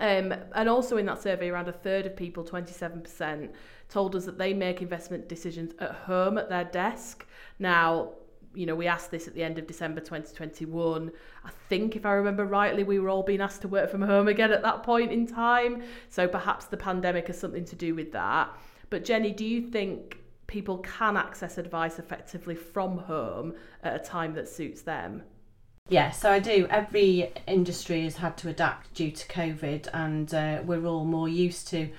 Um, 0.00 0.34
and 0.54 0.68
also 0.68 0.96
in 0.96 1.06
that 1.06 1.22
survey, 1.22 1.48
around 1.48 1.68
a 1.68 1.72
third 1.72 2.06
of 2.06 2.16
people, 2.16 2.44
27%, 2.44 3.50
told 3.88 4.16
us 4.16 4.24
that 4.24 4.38
they 4.38 4.54
make 4.54 4.82
investment 4.82 5.28
decisions 5.28 5.74
at 5.78 5.92
home 5.92 6.38
at 6.38 6.48
their 6.48 6.64
desk. 6.64 7.26
Now, 7.58 8.12
you 8.54 8.66
know, 8.66 8.74
we 8.74 8.86
asked 8.86 9.10
this 9.10 9.26
at 9.28 9.34
the 9.34 9.42
end 9.42 9.58
of 9.58 9.66
December 9.66 10.00
2021. 10.00 11.10
I 11.44 11.50
think, 11.68 11.96
if 11.96 12.04
I 12.04 12.12
remember 12.12 12.44
rightly, 12.44 12.84
we 12.84 12.98
were 12.98 13.08
all 13.08 13.22
being 13.22 13.40
asked 13.40 13.62
to 13.62 13.68
work 13.68 13.90
from 13.90 14.02
home 14.02 14.28
again 14.28 14.52
at 14.52 14.62
that 14.62 14.82
point 14.82 15.12
in 15.12 15.26
time. 15.26 15.82
So 16.08 16.28
perhaps 16.28 16.66
the 16.66 16.76
pandemic 16.76 17.28
has 17.28 17.38
something 17.38 17.64
to 17.66 17.76
do 17.76 17.94
with 17.94 18.12
that. 18.12 18.50
But 18.90 19.04
Jenny, 19.04 19.32
do 19.32 19.44
you 19.44 19.62
think 19.70 20.18
people 20.46 20.78
can 20.78 21.16
access 21.16 21.56
advice 21.56 21.98
effectively 21.98 22.54
from 22.54 22.98
home 22.98 23.54
at 23.82 23.94
a 23.94 24.04
time 24.04 24.34
that 24.34 24.48
suits 24.48 24.82
them? 24.82 25.22
Yeah, 25.92 26.10
so 26.10 26.32
I 26.32 26.38
do. 26.38 26.66
Every 26.70 27.30
industry 27.46 28.04
has 28.04 28.16
had 28.16 28.38
to 28.38 28.48
adapt 28.48 28.94
due 28.94 29.10
to 29.10 29.28
COVID, 29.28 29.88
and 29.92 30.32
uh, 30.32 30.62
we're 30.64 30.86
all 30.86 31.04
more 31.04 31.28
used 31.28 31.68
to 31.68 31.90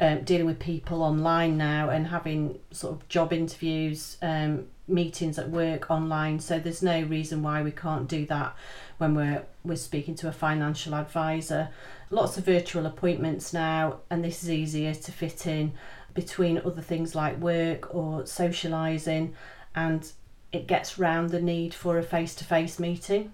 um, 0.00 0.22
dealing 0.22 0.46
with 0.46 0.58
people 0.58 1.02
online 1.02 1.58
now 1.58 1.90
and 1.90 2.06
having 2.06 2.60
sort 2.70 2.94
of 2.94 3.06
job 3.10 3.30
interviews, 3.30 4.16
um, 4.22 4.68
meetings 4.88 5.38
at 5.38 5.50
work 5.50 5.90
online. 5.90 6.40
So 6.40 6.58
there's 6.58 6.82
no 6.82 7.02
reason 7.02 7.42
why 7.42 7.62
we 7.62 7.72
can't 7.72 8.08
do 8.08 8.24
that 8.24 8.56
when 8.96 9.14
we're 9.14 9.42
we're 9.64 9.76
speaking 9.76 10.14
to 10.14 10.28
a 10.28 10.32
financial 10.32 10.94
advisor. 10.94 11.68
Lots 12.08 12.38
of 12.38 12.46
virtual 12.46 12.86
appointments 12.86 13.52
now, 13.52 13.98
and 14.08 14.24
this 14.24 14.42
is 14.42 14.50
easier 14.50 14.94
to 14.94 15.12
fit 15.12 15.46
in 15.46 15.74
between 16.14 16.56
other 16.56 16.80
things 16.80 17.14
like 17.14 17.36
work 17.38 17.94
or 17.94 18.22
socialising, 18.22 19.34
and 19.74 20.10
it 20.52 20.66
gets 20.66 20.98
round 20.98 21.28
the 21.28 21.42
need 21.42 21.74
for 21.74 21.98
a 21.98 22.02
face 22.02 22.34
to 22.36 22.44
face 22.44 22.78
meeting. 22.78 23.30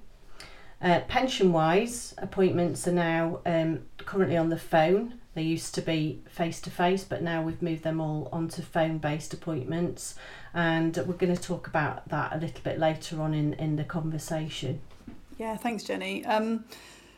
Uh, 0.80 1.00
pension 1.08 1.52
wise, 1.52 2.14
appointments 2.18 2.86
are 2.86 2.92
now 2.92 3.40
um, 3.44 3.80
currently 3.98 4.36
on 4.36 4.48
the 4.48 4.58
phone. 4.58 5.14
They 5.34 5.42
used 5.42 5.74
to 5.74 5.82
be 5.82 6.22
face 6.28 6.60
to 6.62 6.70
face, 6.70 7.04
but 7.04 7.22
now 7.22 7.42
we've 7.42 7.62
moved 7.62 7.82
them 7.82 8.00
all 8.00 8.28
onto 8.32 8.62
phone 8.62 8.98
based 8.98 9.34
appointments. 9.34 10.14
And 10.54 10.96
we're 10.98 11.14
going 11.14 11.34
to 11.34 11.40
talk 11.40 11.66
about 11.66 12.08
that 12.08 12.32
a 12.32 12.38
little 12.38 12.60
bit 12.62 12.78
later 12.78 13.20
on 13.20 13.34
in, 13.34 13.54
in 13.54 13.76
the 13.76 13.84
conversation. 13.84 14.80
Yeah, 15.36 15.56
thanks, 15.56 15.84
Jenny. 15.84 16.24
Um, 16.26 16.64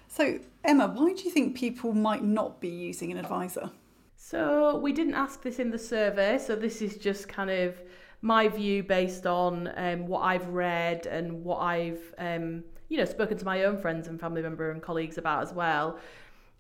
so, 0.09 0.39
Emma, 0.65 0.89
why 0.89 1.13
do 1.13 1.23
you 1.23 1.31
think 1.31 1.57
people 1.57 1.93
might 1.93 2.25
not 2.25 2.61
be 2.61 2.69
using 2.69 3.13
an 3.13 3.19
advisor? 3.19 3.71
So, 4.17 4.77
we 4.77 4.93
didn't 4.93 5.15
ask 5.15 5.43
this 5.43 5.59
in 5.59 5.71
the 5.71 5.79
survey, 5.79 6.39
so 6.39 6.57
this 6.57 6.83
is 6.83 6.97
just 6.97 7.29
kind 7.29 7.51
of 7.51 7.81
my 8.23 8.49
view 8.49 8.83
based 8.83 9.27
on 9.27 9.73
um, 9.77 10.07
what 10.07 10.21
I've 10.21 10.49
read 10.49 11.07
and 11.07 11.43
what 11.43 11.61
I've 11.61 12.15
um, 12.19 12.65
you 12.91 12.99
know 12.99 13.07
spoken 13.07 13.39
to 13.39 13.45
my 13.47 13.65
own 13.65 13.79
friends 13.79 14.09
and 14.09 14.21
family 14.21 14.43
member 14.43 14.71
and 14.71 14.83
colleagues 14.83 15.17
about 15.17 15.43
as 15.43 15.55
well. 15.55 15.99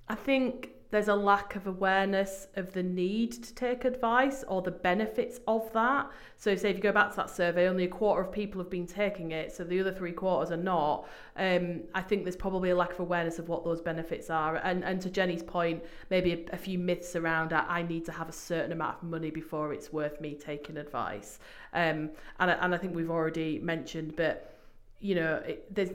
I 0.08 0.14
think 0.14 0.70
there's 0.90 1.08
a 1.08 1.14
lack 1.14 1.54
of 1.54 1.66
awareness 1.68 2.48
of 2.56 2.72
the 2.72 2.82
need 2.82 3.32
to 3.44 3.54
take 3.54 3.84
advice 3.84 4.44
or 4.48 4.60
the 4.60 4.72
benefits 4.72 5.38
of 5.46 5.72
that. 5.72 6.10
So, 6.36 6.54
say 6.56 6.70
if 6.70 6.76
you 6.76 6.82
go 6.82 6.90
back 6.90 7.10
to 7.10 7.16
that 7.16 7.30
survey, 7.30 7.68
only 7.68 7.84
a 7.84 7.88
quarter 7.88 8.22
of 8.22 8.32
people 8.32 8.60
have 8.60 8.70
been 8.70 8.86
taking 8.86 9.30
it, 9.30 9.52
so 9.52 9.62
the 9.62 9.78
other 9.80 9.92
three 9.92 10.12
quarters 10.12 10.50
are 10.50 10.56
not. 10.56 11.08
Um, 11.36 11.82
I 11.94 12.02
think 12.02 12.24
there's 12.24 12.36
probably 12.36 12.70
a 12.70 12.76
lack 12.76 12.92
of 12.92 13.00
awareness 13.00 13.38
of 13.38 13.48
what 13.48 13.64
those 13.64 13.80
benefits 13.80 14.30
are. 14.30 14.56
And, 14.56 14.82
and 14.82 15.00
to 15.02 15.10
Jenny's 15.10 15.44
point, 15.44 15.84
maybe 16.10 16.32
a, 16.32 16.54
a 16.54 16.58
few 16.58 16.78
myths 16.78 17.14
around 17.14 17.52
I 17.52 17.82
need 17.82 18.04
to 18.06 18.12
have 18.12 18.28
a 18.28 18.32
certain 18.32 18.72
amount 18.72 18.96
of 19.02 19.08
money 19.08 19.30
before 19.30 19.72
it's 19.72 19.92
worth 19.92 20.20
me 20.20 20.34
taking 20.34 20.76
advice. 20.76 21.38
Um, 21.72 22.10
and, 22.40 22.50
and 22.50 22.74
I 22.74 22.78
think 22.78 22.94
we've 22.94 23.10
already 23.10 23.58
mentioned, 23.60 24.14
but 24.16 24.56
you 24.98 25.14
know, 25.14 25.36
it, 25.46 25.72
there's 25.74 25.90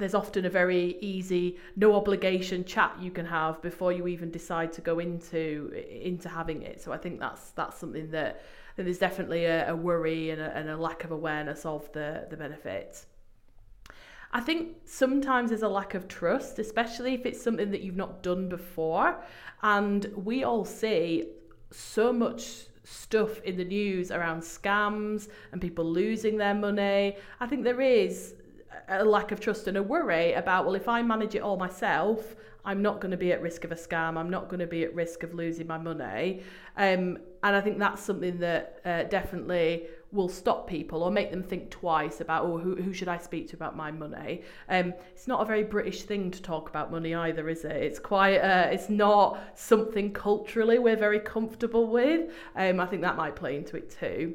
there's 0.00 0.14
often 0.14 0.44
a 0.44 0.50
very 0.50 0.96
easy 1.00 1.56
no 1.76 1.94
obligation 1.94 2.64
chat 2.64 2.92
you 3.00 3.10
can 3.10 3.26
have 3.26 3.62
before 3.62 3.92
you 3.92 4.08
even 4.08 4.30
decide 4.30 4.72
to 4.72 4.80
go 4.80 4.98
into 4.98 5.70
into 5.90 6.28
having 6.28 6.62
it 6.62 6.82
so 6.82 6.92
i 6.92 6.96
think 6.96 7.20
that's 7.20 7.50
that's 7.50 7.78
something 7.78 8.10
that, 8.10 8.42
there's 8.76 8.98
definitely 8.98 9.44
a, 9.44 9.70
a 9.70 9.76
worry 9.76 10.30
and 10.30 10.40
a, 10.40 10.56
and 10.56 10.70
a 10.70 10.76
lack 10.76 11.04
of 11.04 11.10
awareness 11.10 11.66
of 11.66 11.92
the 11.92 12.26
the 12.30 12.36
benefits 12.36 13.06
I 14.32 14.40
think 14.40 14.76
sometimes 14.84 15.50
there's 15.50 15.62
a 15.62 15.68
lack 15.68 15.94
of 15.94 16.06
trust, 16.06 16.60
especially 16.60 17.14
if 17.14 17.26
it's 17.26 17.42
something 17.42 17.72
that 17.72 17.80
you've 17.80 17.96
not 17.96 18.22
done 18.22 18.48
before. 18.48 19.16
And 19.62 20.06
we 20.14 20.44
all 20.44 20.64
see 20.64 21.26
so 21.72 22.12
much 22.12 22.66
stuff 22.84 23.40
in 23.42 23.56
the 23.56 23.64
news 23.64 24.10
around 24.10 24.40
scams 24.40 25.28
and 25.52 25.60
people 25.60 25.84
losing 25.84 26.36
their 26.36 26.54
money. 26.54 27.16
I 27.40 27.46
think 27.46 27.64
there 27.64 27.80
is 27.80 28.34
a 28.88 29.04
lack 29.04 29.32
of 29.32 29.40
trust 29.40 29.66
and 29.68 29.76
a 29.76 29.82
worry 29.82 30.32
about, 30.32 30.66
well, 30.66 30.74
if 30.74 30.88
I 30.88 31.02
manage 31.02 31.34
it 31.34 31.42
all 31.42 31.56
myself, 31.56 32.36
I'm 32.64 32.82
not 32.82 33.00
going 33.00 33.10
to 33.10 33.16
be 33.16 33.32
at 33.32 33.40
risk 33.40 33.64
of 33.64 33.72
a 33.72 33.76
scam. 33.76 34.18
I'm 34.18 34.30
not 34.30 34.48
going 34.48 34.60
to 34.60 34.66
be 34.66 34.84
at 34.84 34.94
risk 34.94 35.22
of 35.22 35.32
losing 35.34 35.66
my 35.66 35.78
money. 35.78 36.42
Um, 36.76 37.18
and 37.42 37.56
I 37.56 37.60
think 37.60 37.78
that's 37.78 38.02
something 38.02 38.38
that 38.40 38.80
uh, 38.84 39.04
definitely 39.04 39.86
will 40.12 40.28
stop 40.28 40.68
people 40.68 41.02
or 41.02 41.10
make 41.10 41.30
them 41.30 41.42
think 41.42 41.70
twice 41.70 42.20
about, 42.20 42.44
oh, 42.44 42.58
who, 42.58 42.76
who 42.76 42.92
should 42.92 43.08
I 43.08 43.16
speak 43.16 43.48
to 43.50 43.56
about 43.56 43.76
my 43.76 43.90
money? 43.90 44.42
Um, 44.68 44.92
it's 45.12 45.26
not 45.26 45.40
a 45.40 45.44
very 45.44 45.62
British 45.62 46.02
thing 46.02 46.30
to 46.32 46.42
talk 46.42 46.68
about 46.68 46.90
money 46.90 47.14
either, 47.14 47.48
is 47.48 47.64
it? 47.64 47.76
It's 47.76 47.98
quite, 47.98 48.38
uh, 48.38 48.68
it's 48.70 48.90
not 48.90 49.38
something 49.54 50.12
culturally 50.12 50.78
we're 50.78 50.96
very 50.96 51.20
comfortable 51.20 51.86
with. 51.86 52.30
Um, 52.56 52.80
I 52.80 52.86
think 52.86 53.02
that 53.02 53.16
might 53.16 53.36
play 53.36 53.56
into 53.56 53.76
it 53.76 53.90
too. 53.90 54.34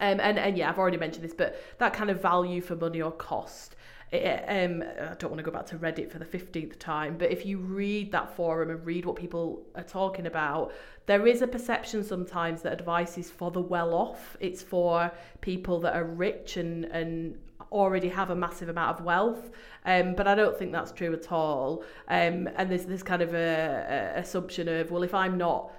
Um, 0.00 0.20
and, 0.20 0.38
and 0.38 0.56
yeah, 0.56 0.68
I've 0.68 0.78
already 0.78 0.96
mentioned 0.96 1.24
this, 1.24 1.34
but 1.34 1.60
that 1.78 1.92
kind 1.92 2.10
of 2.10 2.20
value 2.20 2.60
for 2.60 2.76
money 2.76 3.02
or 3.02 3.12
cost. 3.12 3.76
It, 4.10 4.44
um, 4.46 4.82
I 4.82 5.14
don't 5.14 5.30
want 5.30 5.38
to 5.38 5.42
go 5.42 5.50
back 5.50 5.66
to 5.66 5.78
Reddit 5.78 6.10
for 6.10 6.18
the 6.18 6.24
15th 6.26 6.78
time, 6.78 7.16
but 7.16 7.30
if 7.30 7.46
you 7.46 7.58
read 7.58 8.12
that 8.12 8.36
forum 8.36 8.68
and 8.68 8.84
read 8.84 9.06
what 9.06 9.16
people 9.16 9.64
are 9.74 9.82
talking 9.82 10.26
about, 10.26 10.72
there 11.06 11.26
is 11.26 11.40
a 11.40 11.46
perception 11.46 12.04
sometimes 12.04 12.60
that 12.62 12.74
advice 12.74 13.16
is 13.16 13.30
for 13.30 13.50
the 13.50 13.60
well 13.60 13.94
off. 13.94 14.36
It's 14.38 14.62
for 14.62 15.10
people 15.40 15.80
that 15.80 15.94
are 15.94 16.04
rich 16.04 16.58
and, 16.58 16.84
and 16.86 17.38
already 17.72 18.08
have 18.10 18.30
a 18.30 18.36
massive 18.36 18.68
amount 18.68 18.98
of 18.98 19.04
wealth. 19.04 19.50
Um, 19.86 20.14
but 20.14 20.28
I 20.28 20.34
don't 20.34 20.56
think 20.58 20.72
that's 20.72 20.92
true 20.92 21.12
at 21.14 21.32
all. 21.32 21.82
Um, 22.08 22.48
and 22.56 22.70
there's 22.70 22.84
this 22.84 23.02
kind 23.02 23.22
of 23.22 23.34
a, 23.34 24.12
a 24.16 24.20
assumption 24.20 24.68
of, 24.68 24.90
well, 24.90 25.02
if 25.02 25.14
I'm 25.14 25.38
not 25.38 25.72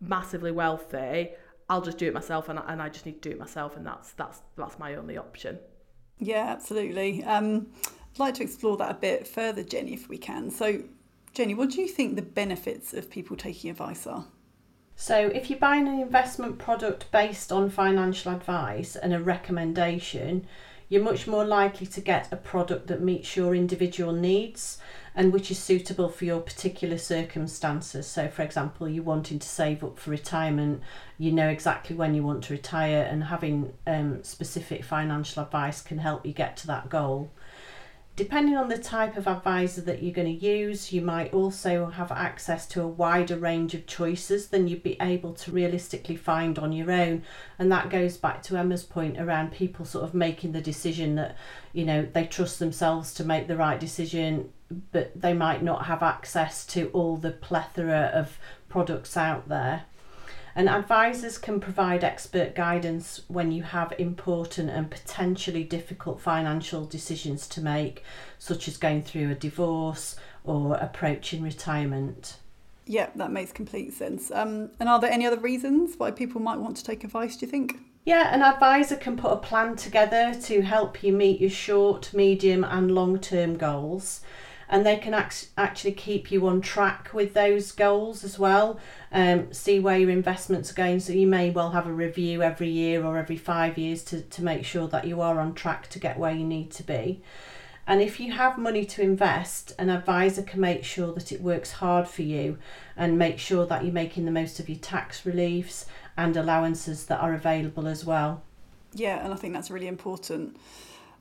massively 0.00 0.52
wealthy, 0.52 1.30
I'll 1.68 1.82
just 1.82 1.98
do 1.98 2.06
it 2.06 2.14
myself 2.14 2.48
and 2.48 2.58
I, 2.58 2.64
and 2.68 2.82
I 2.82 2.88
just 2.88 3.06
need 3.06 3.22
to 3.22 3.28
do 3.28 3.34
it 3.34 3.38
myself 3.38 3.76
and 3.76 3.86
that's 3.86 4.12
that's 4.12 4.42
that's 4.56 4.78
my 4.78 4.94
only 4.94 5.16
option. 5.16 5.58
Yeah, 6.18 6.46
absolutely. 6.48 7.24
Um, 7.24 7.68
I'd 8.14 8.18
like 8.18 8.34
to 8.34 8.42
explore 8.42 8.76
that 8.76 8.90
a 8.90 8.94
bit 8.94 9.26
further, 9.26 9.62
Jenny, 9.62 9.94
if 9.94 10.08
we 10.08 10.18
can. 10.18 10.50
So, 10.50 10.84
Jenny, 11.32 11.54
what 11.54 11.70
do 11.70 11.80
you 11.80 11.88
think 11.88 12.14
the 12.14 12.22
benefits 12.22 12.94
of 12.94 13.10
people 13.10 13.36
taking 13.36 13.70
advice 13.70 14.06
are? 14.06 14.26
So, 14.94 15.26
if 15.26 15.50
you're 15.50 15.58
buying 15.58 15.88
an 15.88 15.98
investment 15.98 16.58
product 16.58 17.10
based 17.10 17.50
on 17.50 17.68
financial 17.70 18.32
advice 18.32 18.94
and 18.94 19.12
a 19.12 19.20
recommendation, 19.20 20.46
you're 20.94 21.02
much 21.02 21.26
more 21.26 21.44
likely 21.44 21.88
to 21.88 22.00
get 22.00 22.32
a 22.32 22.36
product 22.36 22.86
that 22.86 23.00
meets 23.00 23.34
your 23.34 23.52
individual 23.52 24.12
needs 24.12 24.78
and 25.16 25.32
which 25.32 25.50
is 25.50 25.58
suitable 25.58 26.08
for 26.08 26.24
your 26.24 26.40
particular 26.40 26.98
circumstances. 26.98 28.06
So, 28.06 28.28
for 28.28 28.42
example, 28.42 28.88
you're 28.88 29.02
wanting 29.02 29.40
to 29.40 29.48
save 29.48 29.82
up 29.82 29.98
for 29.98 30.12
retirement, 30.12 30.82
you 31.18 31.32
know 31.32 31.48
exactly 31.48 31.96
when 31.96 32.14
you 32.14 32.22
want 32.22 32.44
to 32.44 32.52
retire, 32.52 33.08
and 33.10 33.24
having 33.24 33.72
um, 33.88 34.22
specific 34.22 34.84
financial 34.84 35.42
advice 35.42 35.82
can 35.82 35.98
help 35.98 36.24
you 36.24 36.32
get 36.32 36.56
to 36.58 36.68
that 36.68 36.88
goal. 36.88 37.28
Depending 38.16 38.56
on 38.56 38.68
the 38.68 38.78
type 38.78 39.16
of 39.16 39.26
advisor 39.26 39.80
that 39.80 40.00
you're 40.00 40.12
going 40.12 40.38
to 40.38 40.46
use, 40.46 40.92
you 40.92 41.00
might 41.00 41.34
also 41.34 41.86
have 41.86 42.12
access 42.12 42.64
to 42.68 42.80
a 42.80 42.86
wider 42.86 43.36
range 43.36 43.74
of 43.74 43.88
choices 43.88 44.48
than 44.48 44.68
you'd 44.68 44.84
be 44.84 44.96
able 45.00 45.32
to 45.32 45.50
realistically 45.50 46.14
find 46.14 46.56
on 46.56 46.72
your 46.72 46.92
own. 46.92 47.24
And 47.58 47.72
that 47.72 47.90
goes 47.90 48.16
back 48.16 48.40
to 48.44 48.56
Emma's 48.56 48.84
point 48.84 49.18
around 49.18 49.50
people 49.50 49.84
sort 49.84 50.04
of 50.04 50.14
making 50.14 50.52
the 50.52 50.60
decision 50.60 51.16
that, 51.16 51.36
you 51.72 51.84
know, 51.84 52.06
they 52.12 52.24
trust 52.24 52.60
themselves 52.60 53.12
to 53.14 53.24
make 53.24 53.48
the 53.48 53.56
right 53.56 53.80
decision, 53.80 54.52
but 54.92 55.20
they 55.20 55.34
might 55.34 55.64
not 55.64 55.86
have 55.86 56.04
access 56.04 56.64
to 56.66 56.90
all 56.90 57.16
the 57.16 57.32
plethora 57.32 58.12
of 58.14 58.38
products 58.68 59.16
out 59.16 59.48
there. 59.48 59.86
And 60.56 60.68
advisors 60.68 61.36
can 61.36 61.58
provide 61.58 62.04
expert 62.04 62.54
guidance 62.54 63.22
when 63.26 63.50
you 63.50 63.64
have 63.64 63.92
important 63.98 64.70
and 64.70 64.90
potentially 64.90 65.64
difficult 65.64 66.20
financial 66.20 66.84
decisions 66.84 67.48
to 67.48 67.60
make, 67.60 68.04
such 68.38 68.68
as 68.68 68.76
going 68.76 69.02
through 69.02 69.32
a 69.32 69.34
divorce 69.34 70.14
or 70.44 70.74
approaching 70.76 71.42
retirement. 71.42 72.36
Yeah, 72.86 73.08
that 73.16 73.32
makes 73.32 73.50
complete 73.50 73.94
sense. 73.94 74.30
Um, 74.30 74.70
and 74.78 74.88
are 74.88 75.00
there 75.00 75.10
any 75.10 75.26
other 75.26 75.38
reasons 75.38 75.94
why 75.96 76.10
people 76.10 76.40
might 76.40 76.58
want 76.58 76.76
to 76.76 76.84
take 76.84 77.02
advice, 77.02 77.36
do 77.36 77.46
you 77.46 77.50
think? 77.50 77.78
Yeah, 78.04 78.34
an 78.34 78.42
advisor 78.42 78.96
can 78.96 79.16
put 79.16 79.32
a 79.32 79.36
plan 79.36 79.76
together 79.76 80.34
to 80.42 80.60
help 80.60 81.02
you 81.02 81.12
meet 81.12 81.40
your 81.40 81.50
short, 81.50 82.12
medium, 82.12 82.62
and 82.62 82.94
long 82.94 83.18
term 83.18 83.56
goals 83.56 84.20
and 84.68 84.84
they 84.84 84.96
can 84.96 85.14
act- 85.14 85.48
actually 85.56 85.92
keep 85.92 86.30
you 86.30 86.46
on 86.46 86.60
track 86.60 87.10
with 87.12 87.34
those 87.34 87.72
goals 87.72 88.24
as 88.24 88.38
well. 88.38 88.78
Um, 89.12 89.52
see 89.52 89.78
where 89.78 89.98
your 89.98 90.10
investments 90.10 90.70
are 90.70 90.74
going. 90.74 91.00
So 91.00 91.12
you 91.12 91.26
may 91.26 91.50
well 91.50 91.70
have 91.70 91.86
a 91.86 91.92
review 91.92 92.42
every 92.42 92.68
year 92.68 93.04
or 93.04 93.18
every 93.18 93.36
five 93.36 93.78
years 93.78 94.02
to, 94.04 94.22
to 94.22 94.42
make 94.42 94.64
sure 94.64 94.88
that 94.88 95.06
you 95.06 95.20
are 95.20 95.38
on 95.38 95.54
track 95.54 95.88
to 95.90 95.98
get 95.98 96.18
where 96.18 96.32
you 96.32 96.44
need 96.44 96.70
to 96.72 96.82
be. 96.82 97.22
And 97.86 98.00
if 98.00 98.18
you 98.18 98.32
have 98.32 98.56
money 98.56 98.86
to 98.86 99.02
invest, 99.02 99.72
an 99.78 99.90
advisor 99.90 100.42
can 100.42 100.60
make 100.60 100.84
sure 100.84 101.12
that 101.12 101.32
it 101.32 101.42
works 101.42 101.72
hard 101.72 102.08
for 102.08 102.22
you 102.22 102.58
and 102.96 103.18
make 103.18 103.38
sure 103.38 103.66
that 103.66 103.84
you're 103.84 103.92
making 103.92 104.24
the 104.24 104.30
most 104.30 104.58
of 104.58 104.70
your 104.70 104.78
tax 104.78 105.26
reliefs 105.26 105.84
and 106.16 106.36
allowances 106.36 107.06
that 107.06 107.20
are 107.20 107.34
available 107.34 107.86
as 107.86 108.04
well. 108.04 108.42
Yeah, 108.94 109.22
and 109.22 109.34
I 109.34 109.36
think 109.36 109.52
that's 109.52 109.70
really 109.70 109.88
important. 109.88 110.56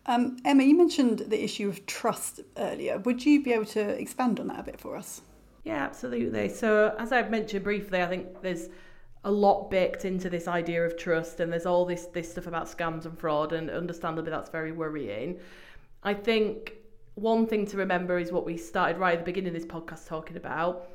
Um, 0.06 0.38
Emma, 0.44 0.64
you 0.64 0.76
mentioned 0.76 1.20
the 1.20 1.44
issue 1.44 1.70
of 1.70 1.86
trust 1.86 2.42
earlier. 2.58 2.98
Would 3.00 3.26
you 3.26 3.42
be 3.42 3.54
able 3.54 3.66
to 3.68 3.82
expand 3.82 4.40
on 4.40 4.48
that 4.48 4.60
a 4.60 4.64
bit 4.64 4.80
for 4.80 4.98
us? 4.98 5.22
Yeah, 5.64 5.84
absolutely. 5.84 6.50
So, 6.50 6.94
as 7.00 7.14
I've 7.14 7.32
mentioned 7.32 7.64
briefly, 7.64 8.02
I 8.02 8.08
think 8.08 8.42
there's 8.42 8.68
a 9.24 9.32
lot 9.32 9.70
baked 9.70 10.04
into 10.04 10.30
this 10.30 10.48
idea 10.48 10.86
of 10.86 10.98
trust, 10.98 11.40
and 11.40 11.52
there's 11.52 11.66
all 11.66 11.86
this 11.86 12.08
this 12.08 12.30
stuff 12.30 12.48
about 12.48 12.68
scams 12.68 13.06
and 13.06 13.18
fraud, 13.18 13.54
and 13.54 13.70
understandably, 13.70 14.30
that's 14.30 14.50
very 14.50 14.74
worrying. 14.74 15.40
I 16.04 16.14
think 16.14 16.74
one 17.16 17.48
thing 17.48 17.66
to 17.68 17.78
remember 17.78 18.20
is 18.20 18.32
what 18.32 18.46
we 18.46 18.58
started 18.58 18.98
right 18.98 19.14
at 19.14 19.20
the 19.20 19.32
beginning 19.32 19.56
of 19.56 19.62
this 19.62 19.72
podcast 19.72 20.08
talking 20.08 20.36
about. 20.36 20.90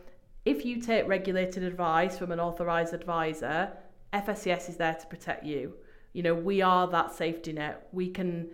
If 0.45 0.67
you 0.67 0.81
take 0.83 1.09
regulated 1.09 1.63
advice 1.63 2.19
from 2.19 2.33
an 2.33 2.41
authorised 2.41 2.93
advisor, 2.93 3.71
FSCS 4.13 4.69
is 4.69 4.77
there 4.77 4.95
to 4.95 5.07
protect 5.07 5.45
you. 5.45 5.75
You 6.13 6.23
know, 6.23 6.35
we 6.35 6.61
are 6.61 6.87
that 6.89 7.15
safety 7.15 7.53
net. 7.53 7.89
We 7.93 8.09
can 8.09 8.49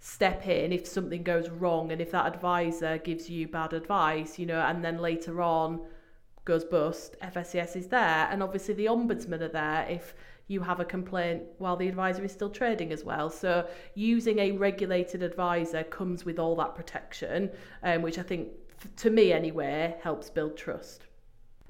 step 0.00 0.46
in 0.46 0.72
if 0.72 0.86
something 0.86 1.22
goes 1.22 1.48
wrong 1.48 1.90
and 1.90 2.00
if 2.00 2.10
that 2.12 2.26
advisor 2.26 2.98
gives 2.98 3.28
you 3.28 3.48
bad 3.48 3.72
advice, 3.72 4.38
you 4.38 4.46
know, 4.46 4.60
and 4.60 4.84
then 4.84 4.98
later 4.98 5.42
on 5.42 5.80
goes 6.44 6.64
bust, 6.64 7.16
FSCS 7.22 7.76
is 7.76 7.88
there. 7.88 8.28
And 8.30 8.42
obviously 8.42 8.74
the 8.74 8.86
ombudsman 8.86 9.40
are 9.40 9.48
there 9.48 9.86
if 9.88 10.14
you 10.46 10.60
have 10.62 10.80
a 10.80 10.84
complaint 10.84 11.42
while 11.58 11.76
the 11.76 11.88
advisor 11.88 12.24
is 12.24 12.32
still 12.32 12.48
trading 12.48 12.92
as 12.92 13.04
well. 13.04 13.28
So 13.28 13.68
using 13.94 14.38
a 14.38 14.52
regulated 14.52 15.22
advisor 15.22 15.82
comes 15.84 16.24
with 16.24 16.38
all 16.38 16.56
that 16.56 16.74
protection, 16.74 17.50
um, 17.82 18.02
which 18.02 18.18
I 18.18 18.22
think, 18.22 18.48
to 18.96 19.10
me 19.10 19.32
anyway, 19.32 19.96
helps 20.00 20.30
build 20.30 20.56
trust. 20.56 21.04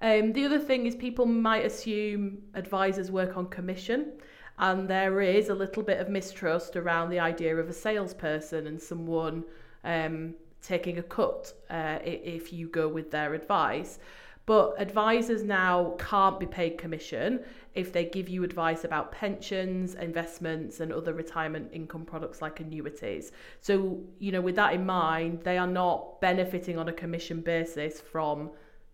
Um, 0.01 0.33
the 0.33 0.45
other 0.45 0.61
thing 0.61 0.87
is 0.87 0.95
people 0.95 1.27
might 1.27 1.65
assume 1.65 2.43
advisors 2.55 3.11
work 3.11 3.37
on 3.37 3.47
commission, 3.47 4.13
and 4.59 4.89
there 4.89 5.21
is 5.21 5.49
a 5.49 5.55
little 5.55 5.83
bit 5.83 6.01
of 6.01 6.09
mistrust 6.09 6.77
around 6.77 7.11
the 7.11 7.21
idea 7.21 7.57
of 7.57 7.69
a 7.69 7.73
salesperson 7.73 8.67
and 8.67 8.81
someone 8.81 9.45
um, 9.85 10.35
taking 10.63 10.99
a 10.99 11.03
cut 11.03 11.53
uh, 11.71 11.99
if 12.05 12.53
you 12.53 12.69
go 12.69 12.89
with 12.89 13.11
their 13.11 13.35
advice. 13.35 13.99
But 14.47 14.77
advisors 14.79 15.45
now 15.45 15.95
can't 15.99 16.41
be 16.41 16.47
paid 16.47 16.79
commission 16.79 17.41
if 17.75 17.93
they 17.93 18.07
give 18.07 18.31
you 18.31 18.45
advice 18.45 18.85
about 18.85 19.13
pensions, 19.13 19.95
investments, 19.95 20.81
and 20.81 20.91
other 20.91 21.13
retirement 21.13 21.69
income 21.73 22.07
products 22.07 22.41
like 22.41 22.59
annuities. 22.59 23.31
So, 23.61 24.01
you 24.19 24.33
know, 24.33 24.41
with 24.41 24.57
that 24.57 24.73
in 24.73 24.87
mind, 24.87 25.43
they 25.43 25.59
are 25.59 25.67
not 25.67 26.21
benefiting 26.23 26.79
on 26.79 26.89
a 26.89 26.95
commission 26.95 27.43
basis 27.43 28.01
from 28.01 28.51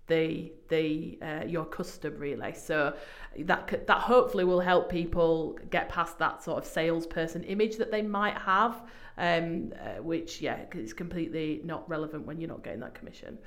the 0.06 0.52
the 0.68 1.18
uh, 1.22 1.44
your 1.46 1.64
custom 1.64 2.18
really. 2.18 2.54
So 2.54 2.94
that 3.38 3.86
that 3.86 3.98
hopefully 3.98 4.44
will 4.44 4.60
help 4.60 4.90
people 4.90 5.58
get 5.70 5.88
past 5.88 6.18
that 6.18 6.42
sort 6.42 6.58
of 6.58 6.64
salesperson 6.70 7.44
image 7.44 7.76
that 7.76 7.90
they 7.90 8.02
might 8.02 8.38
have 8.38 8.82
um 9.16 9.72
uh, 9.80 10.02
which 10.02 10.40
yeah 10.40 10.58
is 10.72 10.92
completely 10.92 11.60
not 11.64 11.88
relevant 11.88 12.26
when 12.26 12.40
you're 12.40 12.48
not 12.48 12.64
getting 12.64 12.80
that 12.80 12.94
commission 12.94 13.38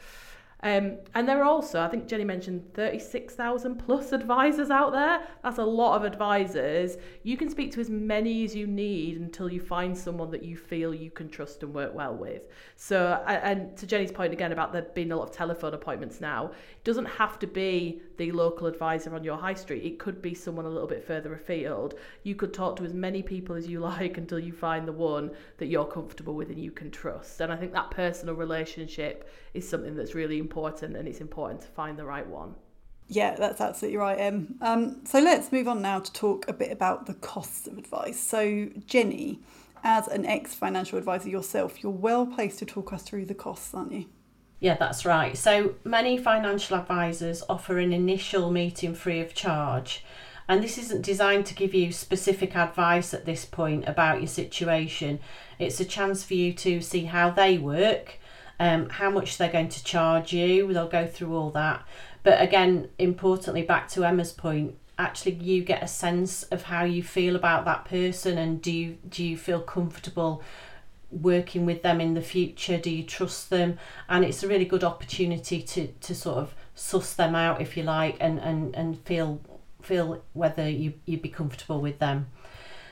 um, 0.64 0.98
and 1.14 1.30
there 1.30 1.40
are 1.40 1.44
also, 1.44 1.82
I 1.82 1.88
think 1.88 2.08
Jenny 2.08 2.24
mentioned 2.24 2.74
36,000 2.74 3.76
plus 3.76 4.12
advisors 4.12 4.72
out 4.72 4.92
there. 4.92 5.22
That's 5.44 5.60
a 5.60 5.64
lot 5.64 5.98
of 5.98 6.04
advisors. 6.04 6.98
You 7.22 7.38
can 7.38 7.50
speak 7.50 7.72
to 7.74 7.80
as 7.80 7.92
many 7.92 8.44
as 8.44 8.56
you 8.56 8.66
need 8.66 9.18
until 9.18 9.52
you 9.52 9.62
find 9.62 9.96
someone 9.96 10.32
that 10.32 10.42
you 10.42 10.58
feel 10.58 10.96
you 10.96 11.12
can 11.12 11.30
trust 11.30 11.62
and 11.62 11.76
work 11.76 11.94
well 11.94 12.16
with. 12.16 12.42
So, 12.76 13.24
and 13.28 13.78
to 13.78 13.86
Jenny's 13.86 14.12
point 14.12 14.34
again 14.34 14.52
about 14.52 14.74
there 14.74 14.88
being 14.96 15.12
a 15.12 15.16
lot 15.16 15.30
of 15.30 15.36
telephone 15.36 15.76
appointments 15.76 16.20
now, 16.22 16.48
it 16.48 16.84
doesn't 16.84 17.06
have 17.06 17.38
to 17.40 17.48
be 17.48 18.02
the 18.18 18.32
local 18.32 18.66
advisor 18.66 19.14
on 19.14 19.24
your 19.24 19.38
high 19.38 19.54
street. 19.54 19.86
It 19.86 20.00
could 20.00 20.24
be 20.24 20.34
someone 20.34 20.66
a 20.66 20.70
little 20.70 20.88
bit 20.88 21.06
further 21.06 21.36
afield. 21.36 21.94
You 22.24 22.34
could 22.34 22.52
talk 22.52 22.78
to 22.78 22.84
as 22.84 22.94
many 22.94 23.22
people 23.22 23.56
as 23.56 23.68
you 23.68 23.80
like 23.88 24.18
until 24.18 24.40
you 24.40 24.54
find 24.54 24.88
the 24.88 24.92
one 24.92 25.32
that 25.60 25.68
you're 25.68 25.86
comfortable 25.86 26.34
with 26.34 26.50
and 26.50 26.60
you 26.60 26.72
can 26.72 26.90
trust. 26.90 27.42
And 27.42 27.54
I 27.54 27.58
think 27.58 27.74
that 27.74 27.92
personal 27.92 28.34
relationship 28.34 29.30
is 29.54 29.68
something 29.68 29.96
that's 29.96 30.16
really 30.16 30.40
important 30.40 30.48
and 30.66 31.08
it's 31.08 31.22
important 31.22 31.62
to 31.62 31.68
find 31.68 31.98
the 31.98 32.06
right 32.06 32.28
one. 32.28 32.56
Yeah, 33.10 33.36
that's 33.36 33.62
absolutely 33.62 33.98
right, 33.98 34.20
Em. 34.20 34.56
Um, 34.62 35.06
so 35.06 35.20
let's 35.20 35.52
move 35.52 35.68
on 35.68 35.82
now 35.82 36.00
to 36.00 36.12
talk 36.12 36.48
a 36.50 36.54
bit 36.54 36.72
about 36.72 37.06
the 37.06 37.14
costs 37.14 37.66
of 37.68 37.78
advice. 37.78 38.20
So, 38.20 38.70
Jenny, 38.86 39.40
as 39.84 40.08
an 40.08 40.26
ex 40.26 40.54
financial 40.54 40.98
advisor 40.98 41.30
yourself, 41.30 41.82
you're 41.82 41.92
well 41.92 42.26
placed 42.26 42.60
to 42.60 42.66
talk 42.66 42.92
us 42.92 43.04
through 43.04 43.26
the 43.26 43.34
costs, 43.34 43.74
aren't 43.74 43.94
you? 43.94 44.06
Yeah, 44.60 44.76
that's 44.76 45.06
right. 45.06 45.38
So, 45.38 45.76
many 45.86 46.18
financial 46.18 46.76
advisors 46.78 47.44
offer 47.48 47.78
an 47.78 47.94
initial 47.94 48.52
meeting 48.52 48.94
free 48.94 49.22
of 49.22 49.34
charge. 49.34 50.04
And 50.50 50.64
this 50.64 50.78
isn't 50.78 51.02
designed 51.06 51.46
to 51.48 51.54
give 51.54 51.74
you 51.74 51.92
specific 51.92 52.56
advice 52.56 53.14
at 53.14 53.26
this 53.26 53.46
point 53.46 53.88
about 53.88 54.20
your 54.20 54.28
situation. 54.28 55.20
It's 55.60 55.80
a 55.80 55.86
chance 55.86 56.24
for 56.24 56.36
you 56.36 56.54
to 56.54 56.82
see 56.82 57.06
how 57.06 57.30
they 57.30 57.58
work 57.58 58.20
um, 58.60 58.90
how 58.90 59.10
much 59.10 59.38
they're 59.38 59.52
going 59.52 59.70
to 59.70 59.84
charge 59.84 60.34
you. 60.34 60.72
They'll 60.74 60.88
go 60.88 61.08
through 61.08 61.36
all 61.36 61.52
that. 61.52 61.86
But 62.24 62.42
again, 62.42 62.90
importantly, 62.98 63.62
back 63.62 63.88
to 63.90 64.04
Emma's 64.04 64.34
point, 64.34 64.76
actually 65.00 65.34
you 65.36 65.64
get 65.64 65.84
a 65.84 65.88
sense 65.88 66.44
of 66.44 66.64
how 66.64 66.84
you 66.84 67.04
feel 67.04 67.36
about 67.36 67.66
that 67.66 67.86
person 67.86 68.38
and 68.38 68.62
do 68.62 68.72
you 68.72 68.98
do 69.08 69.24
you 69.24 69.38
feel 69.38 69.62
comfortable 69.62 70.42
working 71.12 71.66
with 71.66 71.84
them 71.84 72.02
in 72.02 72.16
the 72.16 72.22
future 72.22 72.78
do 72.78 72.90
you 72.90 73.04
trust 73.04 73.50
them 73.50 73.78
and 74.10 74.26
it's 74.26 74.44
a 74.44 74.48
really 74.48 74.66
good 74.66 74.84
opportunity 74.84 75.62
to 75.62 75.88
to 76.02 76.14
sort 76.16 76.38
of 76.38 76.56
suss 76.76 77.14
them 77.14 77.36
out 77.36 77.62
if 77.62 77.78
you 77.78 77.84
like 77.84 78.18
and 78.20 78.40
and 78.40 78.76
and 78.76 79.00
feel 79.06 79.40
feel 79.82 80.22
whether 80.34 80.68
you 80.68 80.94
you'd 81.06 81.22
be 81.22 81.30
comfortable 81.30 81.80
with 81.80 82.00
them 82.00 82.28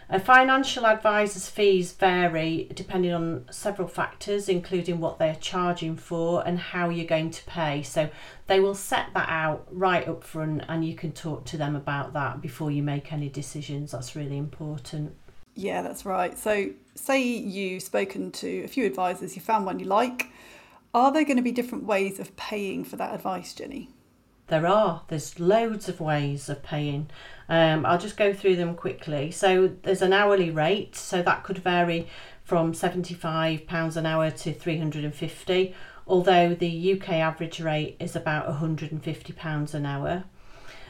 a 0.10 0.20
financial 0.20 0.86
advisor's 0.86 1.50
fees 1.50 1.92
vary 1.92 2.70
depending 2.74 3.12
on 3.14 3.46
several 3.50 3.88
factors, 3.88 4.48
including 4.48 5.00
what 5.00 5.18
they're 5.18 5.36
charging 5.36 5.96
for 5.96 6.46
and 6.46 6.60
how 6.60 6.90
you're 6.90 7.06
going 7.06 7.32
to 7.32 7.44
pay. 7.46 7.82
So 7.82 8.10
they 8.48 8.60
will 8.60 8.76
set 8.76 9.08
that 9.14 9.30
out 9.30 9.68
right 9.72 10.08
up 10.08 10.24
front 10.24 10.64
and 10.68 10.86
you 10.86 10.96
can 10.96 11.12
talk 11.12 11.46
to 11.46 11.58
them 11.58 11.76
about 11.76 12.14
that 12.14 12.42
before 12.42 12.70
you 12.70 12.84
make 12.84 13.12
any 13.12 13.30
decisions. 13.30 13.92
That's 13.92 14.16
really 14.16 14.38
important. 14.38 15.16
Yeah, 15.56 15.82
that's 15.82 16.06
right. 16.06 16.38
So, 16.38 16.72
say 16.96 17.22
you've 17.24 17.82
spoken 17.82 18.32
to 18.34 18.64
a 18.64 18.68
few 18.68 18.86
advisors, 18.86 19.36
you 19.36 19.42
found 19.42 19.66
one 19.66 19.80
you 19.80 19.86
like. 19.86 20.30
Are 20.94 21.12
there 21.12 21.24
going 21.24 21.38
to 21.38 21.44
be 21.44 21.52
different 21.52 21.86
ways 21.86 22.20
of 22.20 22.36
paying 22.36 22.84
for 22.84 22.98
that 22.98 23.16
advice, 23.16 23.54
Jenny? 23.54 23.90
There 24.48 24.68
are. 24.68 25.04
There's 25.08 25.40
loads 25.40 25.90
of 25.90 26.00
ways 26.00 26.50
of 26.50 26.62
paying. 26.62 27.10
Um, 27.48 27.86
I'll 27.86 28.00
just 28.00 28.18
go 28.18 28.34
through 28.34 28.56
them 28.56 28.76
quickly. 28.76 29.32
So 29.32 29.72
there's 29.84 30.02
an 30.02 30.14
hourly 30.14 30.50
rate, 30.50 30.96
so 30.96 31.22
that 31.22 31.44
could 31.44 31.60
vary 31.60 32.08
from 32.44 32.74
£75 32.74 33.98
an 33.98 34.06
hour 34.06 34.32
to 34.32 34.54
350 34.54 35.76
although 36.08 36.54
the 36.54 36.94
UK 36.94 37.14
average 37.14 37.60
rate 37.60 37.96
is 38.00 38.16
about 38.16 38.48
£150 38.48 39.74
an 39.74 39.86
hour. 39.86 40.24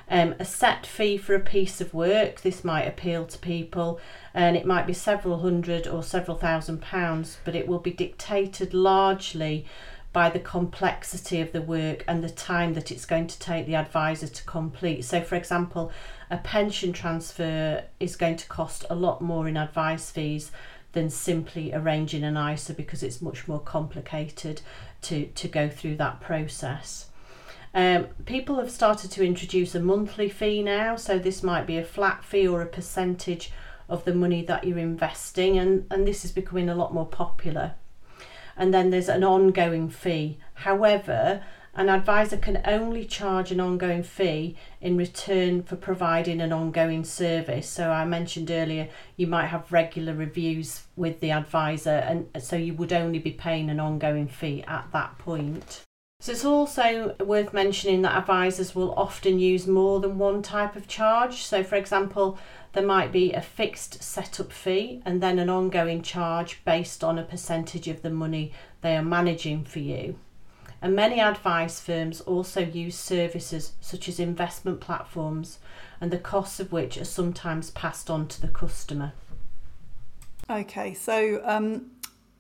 Um, 0.08 0.36
a 0.38 0.46
set 0.46 0.86
fee 0.86 1.18
for 1.18 1.34
a 1.34 1.40
piece 1.40 1.82
of 1.82 1.94
work, 1.94 2.42
this 2.42 2.64
might 2.64 2.84
appeal 2.84 3.26
to 3.26 3.40
people, 3.40 4.00
and 4.36 4.56
it 4.56 4.66
might 4.66 4.86
be 4.86 4.94
several 4.94 5.40
hundred 5.40 5.88
or 5.88 6.04
several 6.04 6.38
thousand 6.38 6.82
pounds, 6.82 7.40
but 7.44 7.56
it 7.56 7.68
will 7.68 7.80
be 7.80 7.92
dictated 7.92 8.74
largely 8.74 9.66
by 10.14 10.30
the 10.30 10.40
complexity 10.40 11.42
of 11.42 11.52
the 11.54 11.62
work 11.62 12.04
and 12.08 12.24
the 12.24 12.30
time 12.30 12.76
that 12.76 12.92
it's 12.92 13.06
going 13.06 13.26
to 13.28 13.40
take 13.40 13.66
the 13.66 13.76
advisor 13.76 14.28
to 14.28 14.44
complete. 14.44 15.04
So, 15.04 15.22
for 15.22 15.36
example, 15.36 15.92
a 16.30 16.38
pension 16.38 16.94
transfer 16.94 17.84
is 18.00 18.16
going 18.16 18.38
to 18.38 18.48
cost 18.48 18.86
a 18.90 18.96
lot 18.96 19.22
more 19.22 19.48
in 19.48 19.58
advice 19.58 20.10
fees 20.10 20.52
than 20.94 21.10
simply 21.10 21.74
arranging 21.74 22.24
an 22.24 22.38
ISA 22.38 22.74
because 22.74 23.04
it's 23.04 23.22
much 23.22 23.48
more 23.48 23.60
complicated 23.60 24.62
to, 25.02 25.26
to 25.28 25.48
go 25.48 25.70
through 25.70 25.98
that 25.98 26.22
process. 26.22 27.10
Um, 27.74 28.08
people 28.26 28.58
have 28.58 28.72
started 28.72 29.12
to 29.12 29.26
introduce 29.26 29.76
a 29.76 29.82
monthly 29.82 30.30
fee 30.30 30.64
now, 30.64 30.96
so 30.96 31.20
this 31.20 31.44
might 31.44 31.68
be 31.68 31.78
a 31.78 31.84
flat 31.84 32.24
fee 32.24 32.48
or 32.48 32.62
a 32.62 32.66
percentage 32.66 33.52
of 33.90 34.06
the 34.06 34.14
money 34.14 34.42
that 34.44 34.64
you're 34.64 34.78
investing, 34.80 35.58
and, 35.58 35.86
and 35.92 36.08
this 36.08 36.24
is 36.24 36.32
becoming 36.32 36.70
a 36.70 36.76
lot 36.76 36.94
more 36.94 37.06
popular 37.06 37.74
and 38.58 38.74
then 38.74 38.90
there's 38.90 39.10
an 39.10 39.24
ongoing 39.24 39.90
fee. 39.90 40.38
However, 40.54 41.44
an 41.76 41.90
advisor 41.90 42.38
can 42.38 42.62
only 42.66 43.06
charge 43.06 43.52
an 43.52 43.60
ongoing 43.60 44.02
fee 44.02 44.56
in 44.80 44.96
return 44.96 45.62
for 45.62 45.76
providing 45.76 46.40
an 46.40 46.54
ongoing 46.54 47.04
service. 47.04 47.68
So, 47.68 47.92
I 47.92 48.06
mentioned 48.06 48.50
earlier, 48.50 48.88
you 49.18 49.28
might 49.28 49.48
have 49.48 49.72
regular 49.72 50.14
reviews 50.14 50.84
with 50.96 51.20
the 51.20 51.32
advisor, 51.32 51.90
and 51.90 52.30
so 52.42 52.56
you 52.56 52.74
would 52.76 52.94
only 52.94 53.20
be 53.20 53.32
paying 53.32 53.70
an 53.70 53.82
ongoing 53.82 54.28
fee 54.28 54.64
at 54.68 54.88
that 54.94 55.18
point. 55.18 55.82
So, 56.22 56.32
it's 56.32 56.46
also 56.46 57.14
worth 57.20 57.52
mentioning 57.54 58.04
that 58.04 58.18
advisors 58.18 58.74
will 58.74 58.94
often 58.94 59.38
use 59.38 59.68
more 59.68 60.00
than 60.00 60.18
one 60.18 60.42
type 60.42 60.78
of 60.78 60.88
charge. 60.88 61.44
So, 61.44 61.62
for 61.62 61.76
example, 61.76 62.40
there 62.72 62.86
might 62.86 63.12
be 63.12 63.34
a 63.34 63.42
fixed 63.42 64.02
setup 64.02 64.54
fee 64.54 65.02
and 65.06 65.22
then 65.22 65.40
an 65.40 65.50
ongoing 65.50 66.02
charge 66.02 66.64
based 66.64 67.04
on 67.04 67.20
a 67.20 67.24
percentage 67.24 67.90
of 67.90 68.02
the 68.02 68.10
money 68.10 68.54
they 68.82 68.96
are 68.96 69.04
managing 69.04 69.66
for 69.66 69.80
you. 69.80 70.18
And 70.86 70.96
many 70.96 71.20
advice 71.20 71.80
firms 71.80 72.22
also 72.22 72.62
use 72.62 72.96
services 72.96 73.72
such 73.82 74.08
as 74.08 74.20
investment 74.20 74.82
platforms, 74.82 75.58
and 76.00 76.12
the 76.12 76.20
costs 76.20 76.60
of 76.60 76.72
which 76.72 77.00
are 77.00 77.06
sometimes 77.06 77.72
passed 77.72 78.08
on 78.08 78.28
to 78.28 78.40
the 78.40 78.50
customer. 78.50 79.14
Okay, 80.48 80.94
so 80.94 81.42
um, 81.44 81.90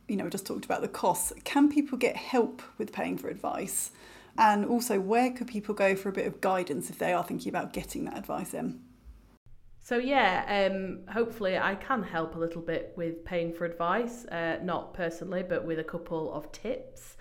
you 0.07 0.15
know, 0.15 0.25
we 0.25 0.29
just 0.29 0.45
talked 0.45 0.63
about 0.63 0.81
the 0.81 0.87
costs. 0.87 1.33
Can 1.43 1.71
people 1.71 1.97
get 1.97 2.15
help 2.15 2.61
with 2.77 2.93
paying 2.93 3.17
for 3.17 3.29
advice? 3.29 3.89
And 4.37 4.63
also, 4.63 4.99
where 4.99 5.31
could 5.31 5.47
people 5.47 5.73
go 5.73 5.95
for 5.95 6.09
a 6.09 6.13
bit 6.13 6.27
of 6.27 6.39
guidance 6.39 6.91
if 6.91 6.99
they 6.99 7.13
are 7.13 7.23
thinking 7.23 7.49
about 7.49 7.73
getting 7.73 8.05
that 8.05 8.15
advice 8.15 8.53
in? 8.53 8.79
So 9.85 9.97
yeah, 9.97 10.71
um, 10.71 11.01
hopefully 11.11 11.59
I 11.59 11.75
can 11.75 12.01
help 12.01 12.35
a 12.35 12.39
little 12.39 12.63
bit 12.63 12.93
with 12.95 13.23
paying 13.23 13.53
for 13.53 13.65
advice, 13.65 14.25
uh, 14.25 14.57
not 14.63 14.95
personally, 14.95 15.43
but 15.43 15.63
with 15.63 15.77
a 15.77 15.83
couple 15.83 16.33
of 16.33 16.51
tips. 16.51 17.17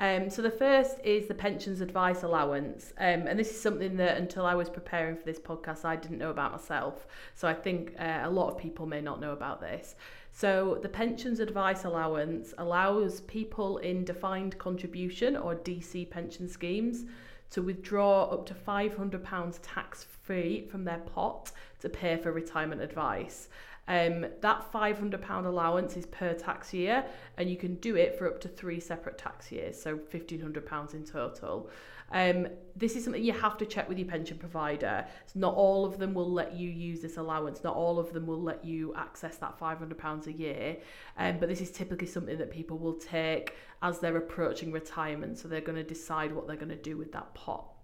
Um, 0.00 0.30
so 0.30 0.42
the 0.42 0.50
first 0.50 0.98
is 1.02 1.26
the 1.26 1.34
pensions 1.34 1.80
advice 1.80 2.22
allowance, 2.22 2.92
um, 2.98 3.26
and 3.26 3.38
this 3.38 3.50
is 3.50 3.60
something 3.60 3.96
that 3.96 4.16
until 4.16 4.46
I 4.46 4.54
was 4.54 4.70
preparing 4.70 5.16
for 5.16 5.24
this 5.24 5.40
podcast, 5.40 5.84
I 5.84 5.96
didn't 5.96 6.18
know 6.18 6.30
about 6.30 6.52
myself. 6.52 7.08
So 7.34 7.48
I 7.48 7.54
think 7.54 7.94
uh, 7.98 8.20
a 8.22 8.30
lot 8.30 8.48
of 8.48 8.58
people 8.58 8.86
may 8.86 9.00
not 9.00 9.20
know 9.20 9.32
about 9.32 9.60
this. 9.60 9.96
So 10.30 10.78
the 10.82 10.88
pensions 10.88 11.40
advice 11.40 11.84
allowance 11.84 12.54
allows 12.58 13.22
people 13.22 13.78
in 13.78 14.04
defined 14.04 14.56
contribution 14.58 15.36
or 15.36 15.56
DC 15.56 16.08
pension 16.10 16.48
schemes 16.48 17.04
to 17.50 17.62
withdraw 17.62 18.24
up 18.24 18.46
to 18.46 18.54
£500 18.54 19.58
tax 19.62 20.06
free 20.22 20.68
from 20.70 20.84
their 20.84 20.98
pot 20.98 21.50
to 21.80 21.88
pay 21.88 22.16
for 22.16 22.30
retirement 22.30 22.82
advice. 22.82 23.48
Um, 23.88 24.26
that 24.42 24.70
£500 24.70 25.46
allowance 25.46 25.96
is 25.96 26.06
per 26.06 26.34
tax 26.34 26.72
year, 26.74 27.04
and 27.38 27.50
you 27.50 27.56
can 27.56 27.76
do 27.76 27.96
it 27.96 28.18
for 28.18 28.28
up 28.28 28.40
to 28.42 28.48
three 28.48 28.80
separate 28.80 29.16
tax 29.18 29.50
years, 29.50 29.80
so 29.80 29.96
£1,500 29.96 30.94
in 30.94 31.04
total. 31.04 31.70
Um, 32.10 32.48
this 32.74 32.96
is 32.96 33.04
something 33.04 33.22
you 33.22 33.32
have 33.32 33.58
to 33.58 33.66
check 33.66 33.88
with 33.88 33.98
your 33.98 34.08
pension 34.08 34.38
provider. 34.38 35.06
So 35.26 35.40
not 35.40 35.54
all 35.54 35.84
of 35.84 35.98
them 35.98 36.14
will 36.14 36.30
let 36.30 36.54
you 36.54 36.70
use 36.70 37.00
this 37.00 37.16
allowance. 37.18 37.62
Not 37.62 37.76
all 37.76 37.98
of 37.98 38.12
them 38.12 38.26
will 38.26 38.40
let 38.40 38.64
you 38.64 38.94
access 38.94 39.36
that 39.36 39.58
£500 39.58 40.26
a 40.26 40.32
year. 40.32 40.76
Um, 41.18 41.38
but 41.38 41.48
this 41.48 41.60
is 41.60 41.70
typically 41.70 42.06
something 42.06 42.38
that 42.38 42.50
people 42.50 42.78
will 42.78 42.94
take 42.94 43.54
as 43.82 43.98
they're 43.98 44.16
approaching 44.16 44.72
retirement. 44.72 45.38
So 45.38 45.48
they're 45.48 45.60
going 45.60 45.76
to 45.76 45.84
decide 45.84 46.32
what 46.32 46.46
they're 46.46 46.56
going 46.56 46.70
to 46.70 46.76
do 46.76 46.96
with 46.96 47.12
that 47.12 47.34
pot. 47.34 47.74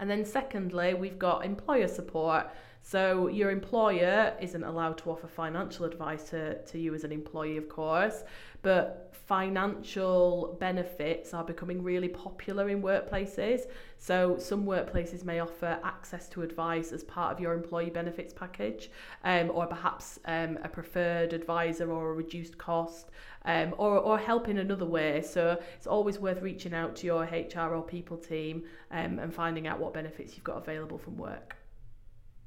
And 0.00 0.10
then 0.10 0.24
secondly, 0.24 0.94
we've 0.94 1.18
got 1.18 1.44
employer 1.44 1.88
support. 1.88 2.50
So 2.86 3.28
your 3.28 3.50
employer 3.50 4.36
isn't 4.42 4.62
allowed 4.62 4.98
to 4.98 5.10
offer 5.10 5.26
financial 5.26 5.86
advice 5.86 6.24
to, 6.24 6.62
to 6.62 6.78
you 6.78 6.94
as 6.94 7.02
an 7.02 7.12
employee, 7.12 7.56
of 7.56 7.66
course, 7.66 8.24
but 8.60 9.10
financial 9.26 10.54
benefits 10.60 11.32
are 11.32 11.44
becoming 11.44 11.82
really 11.82 12.08
popular 12.08 12.68
in 12.68 12.82
workplaces. 12.82 13.62
So 13.96 14.36
some 14.38 14.66
workplaces 14.66 15.24
may 15.24 15.40
offer 15.40 15.80
access 15.82 16.28
to 16.28 16.42
advice 16.42 16.92
as 16.92 17.02
part 17.04 17.32
of 17.32 17.40
your 17.40 17.54
employee 17.54 17.88
benefits 17.88 18.34
package, 18.34 18.90
um, 19.24 19.50
or 19.54 19.66
perhaps 19.66 20.20
um, 20.26 20.58
a 20.62 20.68
preferred 20.68 21.32
advisor 21.32 21.90
or 21.90 22.10
a 22.10 22.12
reduced 22.12 22.58
cost, 22.58 23.10
um, 23.46 23.74
or, 23.78 23.96
or 23.96 24.18
help 24.18 24.50
in 24.50 24.58
another 24.58 24.84
way. 24.84 25.22
So 25.22 25.58
it's 25.74 25.86
always 25.86 26.18
worth 26.18 26.42
reaching 26.42 26.74
out 26.74 26.96
to 26.96 27.06
your 27.06 27.22
HR 27.22 27.74
or 27.74 27.82
people 27.82 28.18
team 28.18 28.64
um, 28.90 29.18
and 29.20 29.32
finding 29.32 29.66
out 29.66 29.80
what 29.80 29.94
benefits 29.94 30.34
you've 30.34 30.44
got 30.44 30.58
available 30.58 30.98
from 30.98 31.16
work. 31.16 31.56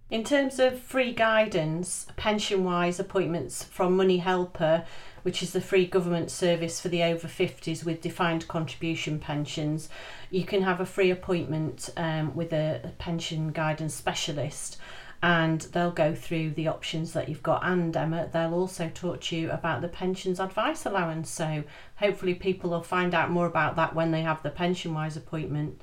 In 0.10 0.24
terms 0.24 0.58
of 0.58 0.80
free 0.80 1.12
guidance, 1.12 2.08
Pension 2.16 2.64
Wise 2.64 2.98
appointments 2.98 3.66
from 3.66 3.98
Money 3.98 4.20
Helper, 4.20 4.86
which 5.24 5.44
is 5.44 5.52
the 5.52 5.60
free 5.60 5.86
government 5.86 6.32
service 6.32 6.80
for 6.80 6.88
the 6.88 7.04
over 7.04 7.28
50s 7.28 7.84
with 7.84 8.00
defined 8.00 8.48
contribution 8.48 9.20
pensions, 9.20 9.90
you 10.30 10.46
can 10.46 10.62
have 10.62 10.80
a 10.80 10.86
free 10.86 11.12
appointment 11.12 11.90
um, 11.98 12.34
with 12.34 12.54
a, 12.54 12.80
a 12.86 12.90
pension 13.00 13.52
guidance 13.52 13.94
specialist 13.96 14.78
and 15.22 15.62
they'll 15.74 15.92
go 15.92 16.16
through 16.16 16.52
the 16.52 16.70
options 16.70 17.12
that 17.12 17.28
you've 17.28 17.44
got. 17.44 17.66
And 17.66 17.96
Emma 17.98 18.30
they'll 18.32 18.54
also 18.54 18.90
talk 18.94 19.20
to 19.22 19.36
you 19.36 19.52
about 19.52 19.82
the 19.82 19.90
pensions 19.90 20.40
advice 20.40 20.86
allowance. 20.86 21.30
So 21.30 21.66
hopefully 21.98 22.34
people 22.34 22.70
will 22.70 22.82
find 22.84 23.14
out 23.14 23.30
more 23.30 23.48
about 23.48 23.76
that 23.76 23.94
when 23.94 24.12
they 24.12 24.22
have 24.22 24.42
the 24.42 24.52
Pension 24.52 24.94
Wise 24.94 25.18
appointment 25.18 25.82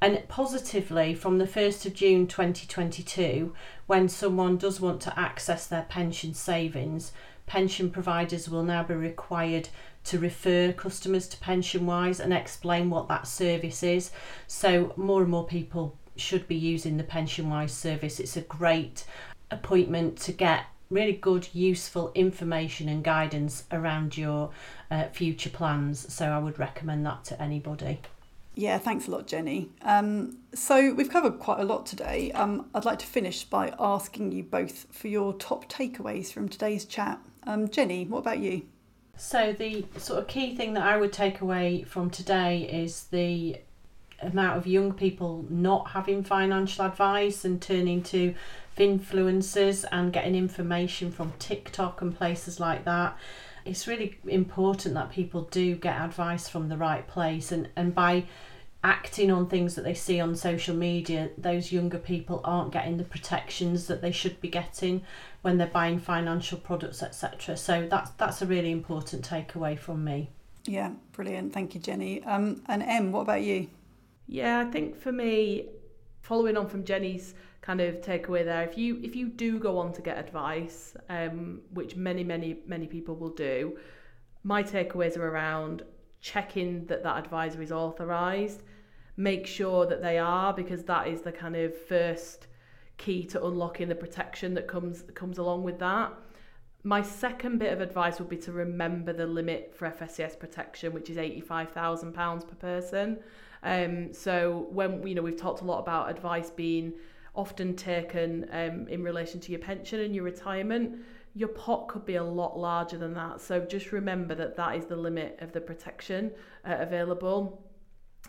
and 0.00 0.22
positively, 0.28 1.14
from 1.14 1.38
the 1.38 1.46
1st 1.46 1.86
of 1.86 1.94
June 1.94 2.26
2022, 2.26 3.54
when 3.86 4.08
someone 4.08 4.58
does 4.58 4.80
want 4.80 5.00
to 5.02 5.18
access 5.18 5.66
their 5.66 5.86
pension 5.88 6.34
savings, 6.34 7.12
pension 7.46 7.90
providers 7.90 8.48
will 8.48 8.62
now 8.62 8.82
be 8.82 8.94
required 8.94 9.70
to 10.04 10.18
refer 10.18 10.72
customers 10.72 11.26
to 11.28 11.38
Pension 11.38 11.86
Wise 11.86 12.20
and 12.20 12.32
explain 12.32 12.90
what 12.90 13.08
that 13.08 13.26
service 13.26 13.82
is. 13.82 14.10
So, 14.46 14.92
more 14.96 15.22
and 15.22 15.30
more 15.30 15.46
people 15.46 15.96
should 16.16 16.46
be 16.46 16.56
using 16.56 16.98
the 16.98 17.04
Pension 17.04 17.48
Wise 17.48 17.72
service. 17.72 18.20
It's 18.20 18.36
a 18.36 18.42
great 18.42 19.04
appointment 19.50 20.18
to 20.18 20.32
get 20.32 20.66
really 20.90 21.12
good, 21.12 21.48
useful 21.54 22.12
information 22.14 22.88
and 22.88 23.02
guidance 23.02 23.64
around 23.72 24.16
your 24.16 24.50
uh, 24.90 25.04
future 25.08 25.50
plans. 25.50 26.12
So, 26.12 26.26
I 26.26 26.38
would 26.38 26.58
recommend 26.58 27.06
that 27.06 27.24
to 27.24 27.42
anybody. 27.42 28.00
Yeah, 28.58 28.78
thanks 28.78 29.06
a 29.06 29.10
lot, 29.10 29.26
Jenny. 29.26 29.68
Um, 29.82 30.38
so 30.54 30.94
we've 30.94 31.10
covered 31.10 31.38
quite 31.38 31.60
a 31.60 31.64
lot 31.64 31.84
today. 31.84 32.32
Um, 32.32 32.70
I'd 32.74 32.86
like 32.86 32.98
to 33.00 33.06
finish 33.06 33.44
by 33.44 33.74
asking 33.78 34.32
you 34.32 34.42
both 34.42 34.86
for 34.90 35.08
your 35.08 35.34
top 35.34 35.70
takeaways 35.70 36.32
from 36.32 36.48
today's 36.48 36.86
chat. 36.86 37.20
Um, 37.46 37.68
Jenny, 37.68 38.06
what 38.06 38.20
about 38.20 38.38
you? 38.38 38.62
So 39.18 39.52
the 39.52 39.84
sort 39.98 40.20
of 40.20 40.26
key 40.26 40.56
thing 40.56 40.72
that 40.72 40.84
I 40.84 40.96
would 40.96 41.12
take 41.12 41.42
away 41.42 41.82
from 41.82 42.08
today 42.08 42.62
is 42.62 43.04
the 43.04 43.58
amount 44.22 44.56
of 44.56 44.66
young 44.66 44.94
people 44.94 45.44
not 45.50 45.90
having 45.90 46.24
financial 46.24 46.86
advice 46.86 47.44
and 47.44 47.60
turning 47.60 48.02
to 48.04 48.34
influencers 48.78 49.84
and 49.92 50.14
getting 50.14 50.34
information 50.34 51.12
from 51.12 51.34
TikTok 51.38 52.00
and 52.00 52.16
places 52.16 52.58
like 52.58 52.86
that. 52.86 53.18
It's 53.66 53.86
really 53.86 54.18
important 54.26 54.94
that 54.94 55.10
people 55.10 55.42
do 55.42 55.74
get 55.76 56.00
advice 56.00 56.48
from 56.48 56.68
the 56.68 56.76
right 56.76 57.06
place 57.06 57.52
and, 57.52 57.68
and 57.76 57.94
by 57.94 58.24
acting 58.86 59.32
on 59.32 59.48
things 59.48 59.74
that 59.74 59.82
they 59.82 59.94
see 59.94 60.20
on 60.20 60.36
social 60.36 60.74
media, 60.76 61.28
those 61.36 61.72
younger 61.72 61.98
people 61.98 62.40
aren't 62.44 62.72
getting 62.72 62.96
the 62.96 63.04
protections 63.04 63.88
that 63.88 64.00
they 64.00 64.12
should 64.12 64.40
be 64.40 64.48
getting 64.48 65.02
when 65.42 65.58
they're 65.58 65.66
buying 65.66 65.98
financial 65.98 66.56
products, 66.56 67.02
etc. 67.02 67.56
So 67.56 67.88
that's 67.90 68.10
that's 68.12 68.42
a 68.42 68.46
really 68.46 68.70
important 68.70 69.28
takeaway 69.28 69.76
from 69.76 70.04
me. 70.04 70.30
Yeah, 70.66 70.92
brilliant. 71.12 71.52
Thank 71.52 71.74
you, 71.74 71.80
Jenny. 71.80 72.22
Um, 72.22 72.62
and 72.66 72.82
Em, 72.82 73.10
what 73.10 73.22
about 73.22 73.42
you? 73.42 73.68
Yeah, 74.28 74.60
I 74.60 74.64
think 74.64 74.96
for 74.96 75.12
me, 75.12 75.66
following 76.22 76.56
on 76.56 76.68
from 76.68 76.84
Jenny's 76.84 77.34
kind 77.66 77.80
of 77.80 78.00
takeaway 78.00 78.44
there, 78.44 78.62
if 78.62 78.78
you 78.78 79.00
if 79.02 79.16
you 79.16 79.28
do 79.28 79.58
go 79.58 79.78
on 79.78 79.92
to 79.94 80.02
get 80.02 80.18
advice, 80.18 80.96
um, 81.08 81.60
which 81.72 81.96
many 81.96 82.22
many 82.24 82.58
many 82.66 82.86
people 82.86 83.16
will 83.16 83.34
do, 83.34 83.76
my 84.44 84.62
takeaways 84.62 85.16
are 85.16 85.28
around 85.28 85.82
checking 86.20 86.86
that 86.86 87.02
that 87.02 87.18
advisor 87.18 87.60
is 87.62 87.72
authorized 87.72 88.62
make 89.16 89.46
sure 89.46 89.86
that 89.86 90.02
they 90.02 90.18
are 90.18 90.52
because 90.52 90.84
that 90.84 91.08
is 91.08 91.22
the 91.22 91.32
kind 91.32 91.56
of 91.56 91.76
first 91.76 92.46
key 92.98 93.24
to 93.24 93.44
unlocking 93.44 93.88
the 93.88 93.94
protection 93.94 94.54
that 94.54 94.66
comes 94.68 95.04
comes 95.14 95.38
along 95.38 95.62
with 95.62 95.78
that. 95.78 96.12
My 96.82 97.02
second 97.02 97.58
bit 97.58 97.72
of 97.72 97.80
advice 97.80 98.20
would 98.20 98.28
be 98.28 98.36
to 98.38 98.52
remember 98.52 99.12
the 99.12 99.26
limit 99.26 99.74
for 99.76 99.90
FSCS 99.90 100.38
protection, 100.38 100.92
which 100.92 101.10
is 101.10 101.16
£85,000 101.16 102.46
per 102.46 102.54
person. 102.54 103.18
Um, 103.64 104.12
so 104.12 104.68
when 104.70 105.04
you 105.06 105.14
know 105.14 105.22
we've 105.22 105.36
talked 105.36 105.62
a 105.62 105.64
lot 105.64 105.80
about 105.80 106.10
advice 106.10 106.50
being 106.50 106.92
often 107.36 107.76
taken 107.76 108.46
um, 108.50 108.88
in 108.88 109.02
relation 109.02 109.38
to 109.40 109.52
your 109.52 109.60
pension 109.60 110.00
and 110.00 110.14
your 110.14 110.24
retirement, 110.24 110.98
your 111.34 111.48
pot 111.48 111.88
could 111.88 112.06
be 112.06 112.16
a 112.16 112.24
lot 112.24 112.58
larger 112.58 112.96
than 112.96 113.12
that. 113.14 113.40
So 113.40 113.60
just 113.60 113.92
remember 113.92 114.34
that 114.34 114.56
that 114.56 114.76
is 114.76 114.86
the 114.86 114.96
limit 114.96 115.38
of 115.40 115.52
the 115.52 115.60
protection 115.60 116.32
uh, 116.64 116.76
available. 116.78 117.62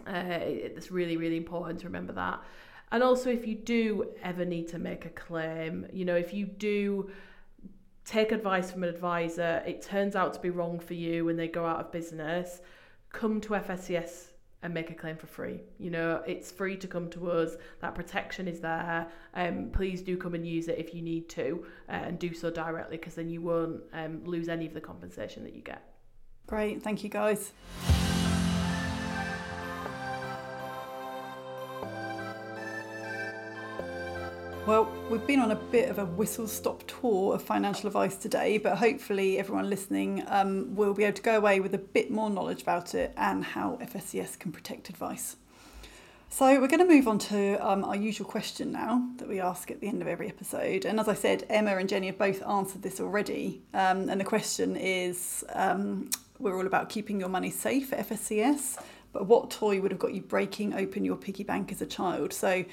Uh, 0.05 0.23
it's 0.39 0.91
really, 0.91 1.17
really 1.17 1.37
important 1.37 1.79
to 1.79 1.85
remember 1.87 2.13
that. 2.13 2.43
And 2.91 3.01
also, 3.01 3.29
if 3.29 3.47
you 3.47 3.55
do 3.55 4.09
ever 4.21 4.45
need 4.45 4.67
to 4.69 4.79
make 4.79 5.05
a 5.05 5.09
claim, 5.09 5.87
you 5.91 6.05
know, 6.05 6.15
if 6.15 6.33
you 6.33 6.45
do 6.45 7.09
take 8.05 8.31
advice 8.31 8.71
from 8.71 8.83
an 8.83 8.89
advisor, 8.89 9.63
it 9.65 9.81
turns 9.81 10.15
out 10.15 10.33
to 10.33 10.39
be 10.39 10.49
wrong 10.49 10.79
for 10.79 10.93
you 10.93 11.27
and 11.29 11.37
they 11.37 11.47
go 11.47 11.65
out 11.65 11.79
of 11.79 11.91
business, 11.91 12.61
come 13.11 13.41
to 13.41 13.49
FSCS 13.49 14.27
and 14.63 14.73
make 14.73 14.89
a 14.89 14.93
claim 14.93 15.15
for 15.15 15.27
free. 15.27 15.61
You 15.79 15.91
know, 15.91 16.23
it's 16.25 16.51
free 16.51 16.77
to 16.77 16.87
come 16.87 17.09
to 17.11 17.29
us. 17.31 17.57
That 17.81 17.95
protection 17.95 18.47
is 18.47 18.59
there. 18.59 19.07
Um, 19.33 19.69
please 19.71 20.01
do 20.01 20.17
come 20.17 20.33
and 20.33 20.45
use 20.47 20.67
it 20.67 20.77
if 20.77 20.93
you 20.93 21.01
need 21.01 21.29
to, 21.29 21.65
uh, 21.89 21.93
and 21.93 22.19
do 22.19 22.33
so 22.33 22.49
directly 22.49 22.97
because 22.97 23.15
then 23.15 23.29
you 23.29 23.41
won't 23.41 23.81
um, 23.93 24.23
lose 24.25 24.49
any 24.49 24.65
of 24.65 24.73
the 24.73 24.81
compensation 24.81 25.43
that 25.43 25.53
you 25.53 25.61
get. 25.61 25.83
Great, 26.47 26.81
thank 26.81 27.03
you, 27.03 27.09
guys. 27.09 27.51
Well, 34.67 34.91
we've 35.10 35.25
been 35.25 35.39
on 35.39 35.51
a 35.51 35.56
bit 35.56 35.89
of 35.89 35.97
a 35.97 36.03
whistle 36.03 36.45
stop 36.45 36.84
tour 36.88 37.36
of 37.36 37.41
financial 37.41 37.88
advice 37.88 38.17
today, 38.17 38.58
but 38.58 38.77
hopefully 38.77 39.39
everyone 39.39 39.69
listening 39.69 40.25
um, 40.27 40.75
will 40.75 40.93
be 40.93 41.06
able 41.06 41.15
to 41.15 41.21
go 41.21 41.38
away 41.38 41.62
with 41.62 41.73
a 41.73 41.77
bit 41.77 42.12
more 42.12 42.30
knowledge 42.30 42.63
about 42.63 42.93
it 42.93 43.13
and 43.15 43.45
how 43.45 43.80
FSCS 43.82 44.38
can 44.38 44.51
protect 44.51 44.89
advice. 44.89 45.38
So 46.27 46.60
we're 46.60 46.67
going 46.67 46.86
to 46.86 46.86
move 46.86 47.08
on 47.08 47.17
to 47.17 47.56
um, 47.65 47.86
our 47.86 47.95
usual 47.95 48.27
question 48.27 48.73
now 48.73 49.08
that 49.19 49.30
we 49.30 49.39
ask 49.39 49.71
at 49.71 49.80
the 49.80 49.88
end 49.88 50.01
of 50.01 50.08
every 50.10 50.27
episode. 50.27 50.84
And 50.84 50.99
as 50.99 51.08
I 51.08 51.13
said, 51.13 51.45
Emma 51.49 51.77
and 51.77 51.88
Jenny 51.88 52.08
have 52.08 52.17
both 52.17 52.45
answered 52.45 52.82
this 52.82 52.99
already. 52.99 53.62
Um, 53.73 54.10
and 54.10 54.19
the 54.19 54.25
question 54.25 54.75
is, 54.75 55.45
um, 55.53 56.10
we're 56.39 56.58
all 56.58 56.67
about 56.67 56.89
keeping 56.89 57.21
your 57.21 57.29
money 57.29 57.52
safe 57.52 57.94
at 57.94 58.10
FSCS, 58.10 58.83
but 59.13 59.27
what 59.27 59.50
toy 59.50 59.79
would 59.79 59.91
have 59.91 60.00
got 60.00 60.13
you 60.13 60.21
breaking 60.21 60.73
open 60.73 61.06
your 61.06 61.15
piggy 61.15 61.46
bank 61.46 61.71
as 61.71 61.81
a 61.81 61.85
child? 61.85 62.33
So 62.33 62.65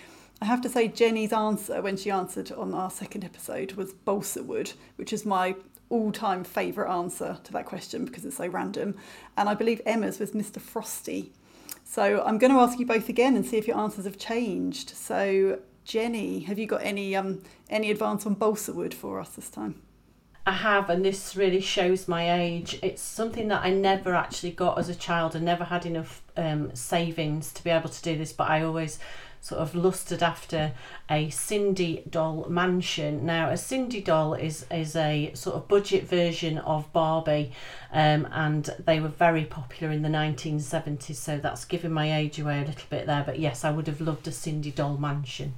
I 0.42 0.46
have 0.46 0.60
to 0.62 0.68
say, 0.68 0.88
Jenny's 0.88 1.32
answer 1.32 1.80
when 1.80 1.96
she 1.96 2.10
answered 2.10 2.52
on 2.52 2.74
our 2.74 2.90
second 2.90 3.24
episode 3.24 3.72
was 3.72 3.92
balsa 3.92 4.42
wood, 4.42 4.72
which 4.96 5.12
is 5.12 5.24
my 5.24 5.56
all 5.90 6.12
time 6.12 6.44
favourite 6.44 6.92
answer 6.92 7.38
to 7.44 7.52
that 7.52 7.66
question 7.66 8.04
because 8.04 8.24
it's 8.24 8.36
so 8.36 8.46
random. 8.46 8.96
And 9.36 9.48
I 9.48 9.54
believe 9.54 9.80
Emma's 9.86 10.18
was 10.18 10.32
Mr. 10.32 10.60
Frosty. 10.60 11.32
So 11.84 12.22
I'm 12.24 12.38
going 12.38 12.52
to 12.52 12.58
ask 12.58 12.78
you 12.78 12.86
both 12.86 13.08
again 13.08 13.36
and 13.36 13.44
see 13.46 13.58
if 13.58 13.68
your 13.68 13.78
answers 13.78 14.04
have 14.04 14.18
changed. 14.18 14.90
So 14.90 15.60
Jenny, 15.84 16.40
have 16.40 16.58
you 16.58 16.66
got 16.66 16.82
any 16.82 17.14
um, 17.14 17.42
any 17.68 17.90
advance 17.90 18.26
on 18.26 18.34
balsa 18.34 18.72
wood 18.72 18.94
for 18.94 19.20
us 19.20 19.30
this 19.30 19.50
time? 19.50 19.82
I 20.46 20.52
have, 20.52 20.90
and 20.90 21.02
this 21.02 21.36
really 21.36 21.60
shows 21.60 22.06
my 22.06 22.30
age. 22.38 22.78
It's 22.82 23.00
something 23.00 23.48
that 23.48 23.64
I 23.64 23.70
never 23.70 24.14
actually 24.14 24.52
got 24.52 24.78
as 24.78 24.90
a 24.90 24.94
child. 24.94 25.34
I 25.34 25.38
never 25.38 25.64
had 25.64 25.86
enough 25.86 26.22
um, 26.36 26.74
savings 26.74 27.50
to 27.54 27.64
be 27.64 27.70
able 27.70 27.88
to 27.88 28.02
do 28.02 28.18
this, 28.18 28.32
but 28.32 28.50
I 28.50 28.62
always 28.62 28.98
sort 29.44 29.60
of 29.60 29.74
lusted 29.74 30.22
after 30.22 30.72
a 31.10 31.28
Sindy 31.28 32.02
doll 32.08 32.46
mansion. 32.48 33.26
Now, 33.26 33.50
a 33.50 33.58
Sindy 33.58 34.00
doll 34.00 34.32
is 34.32 34.64
is 34.70 34.96
a 34.96 35.32
sort 35.34 35.56
of 35.56 35.68
budget 35.68 36.08
version 36.08 36.56
of 36.56 36.90
Barbie, 36.94 37.52
um, 37.92 38.26
and 38.32 38.74
they 38.86 39.00
were 39.00 39.08
very 39.08 39.44
popular 39.44 39.92
in 39.92 40.00
the 40.00 40.08
1970s. 40.08 41.16
So 41.16 41.36
that's 41.36 41.66
giving 41.66 41.92
my 41.92 42.16
age 42.16 42.38
away 42.38 42.62
a 42.62 42.64
little 42.64 42.86
bit 42.88 43.06
there. 43.06 43.22
But 43.22 43.38
yes, 43.38 43.66
I 43.66 43.70
would 43.70 43.86
have 43.86 44.00
loved 44.00 44.26
a 44.26 44.32
Sindy 44.32 44.70
doll 44.70 44.96
mansion. 44.96 45.52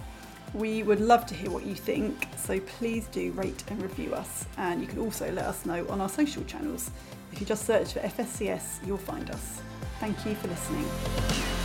We 0.54 0.84
would 0.84 1.02
love 1.02 1.26
to 1.26 1.34
hear 1.34 1.50
what 1.50 1.66
you 1.66 1.74
think, 1.74 2.28
so 2.38 2.60
please 2.60 3.08
do 3.08 3.32
rate 3.32 3.64
and 3.72 3.82
review 3.82 4.14
us. 4.14 4.46
And 4.60 4.82
you 4.82 4.88
can 4.88 5.00
also 5.00 5.32
let 5.32 5.46
us 5.46 5.66
know 5.66 5.84
on 5.90 6.00
our 6.00 6.10
social 6.10 6.44
channels. 6.44 6.92
If 7.32 7.42
you 7.42 7.48
just 7.48 7.66
search 7.66 7.94
for 7.94 8.02
FSCS, 8.02 8.86
you'll 8.86 8.98
find 8.98 9.32
us. 9.32 9.62
Thank 10.00 10.28
you 10.28 10.36
for 10.36 10.48
listening. 10.48 11.63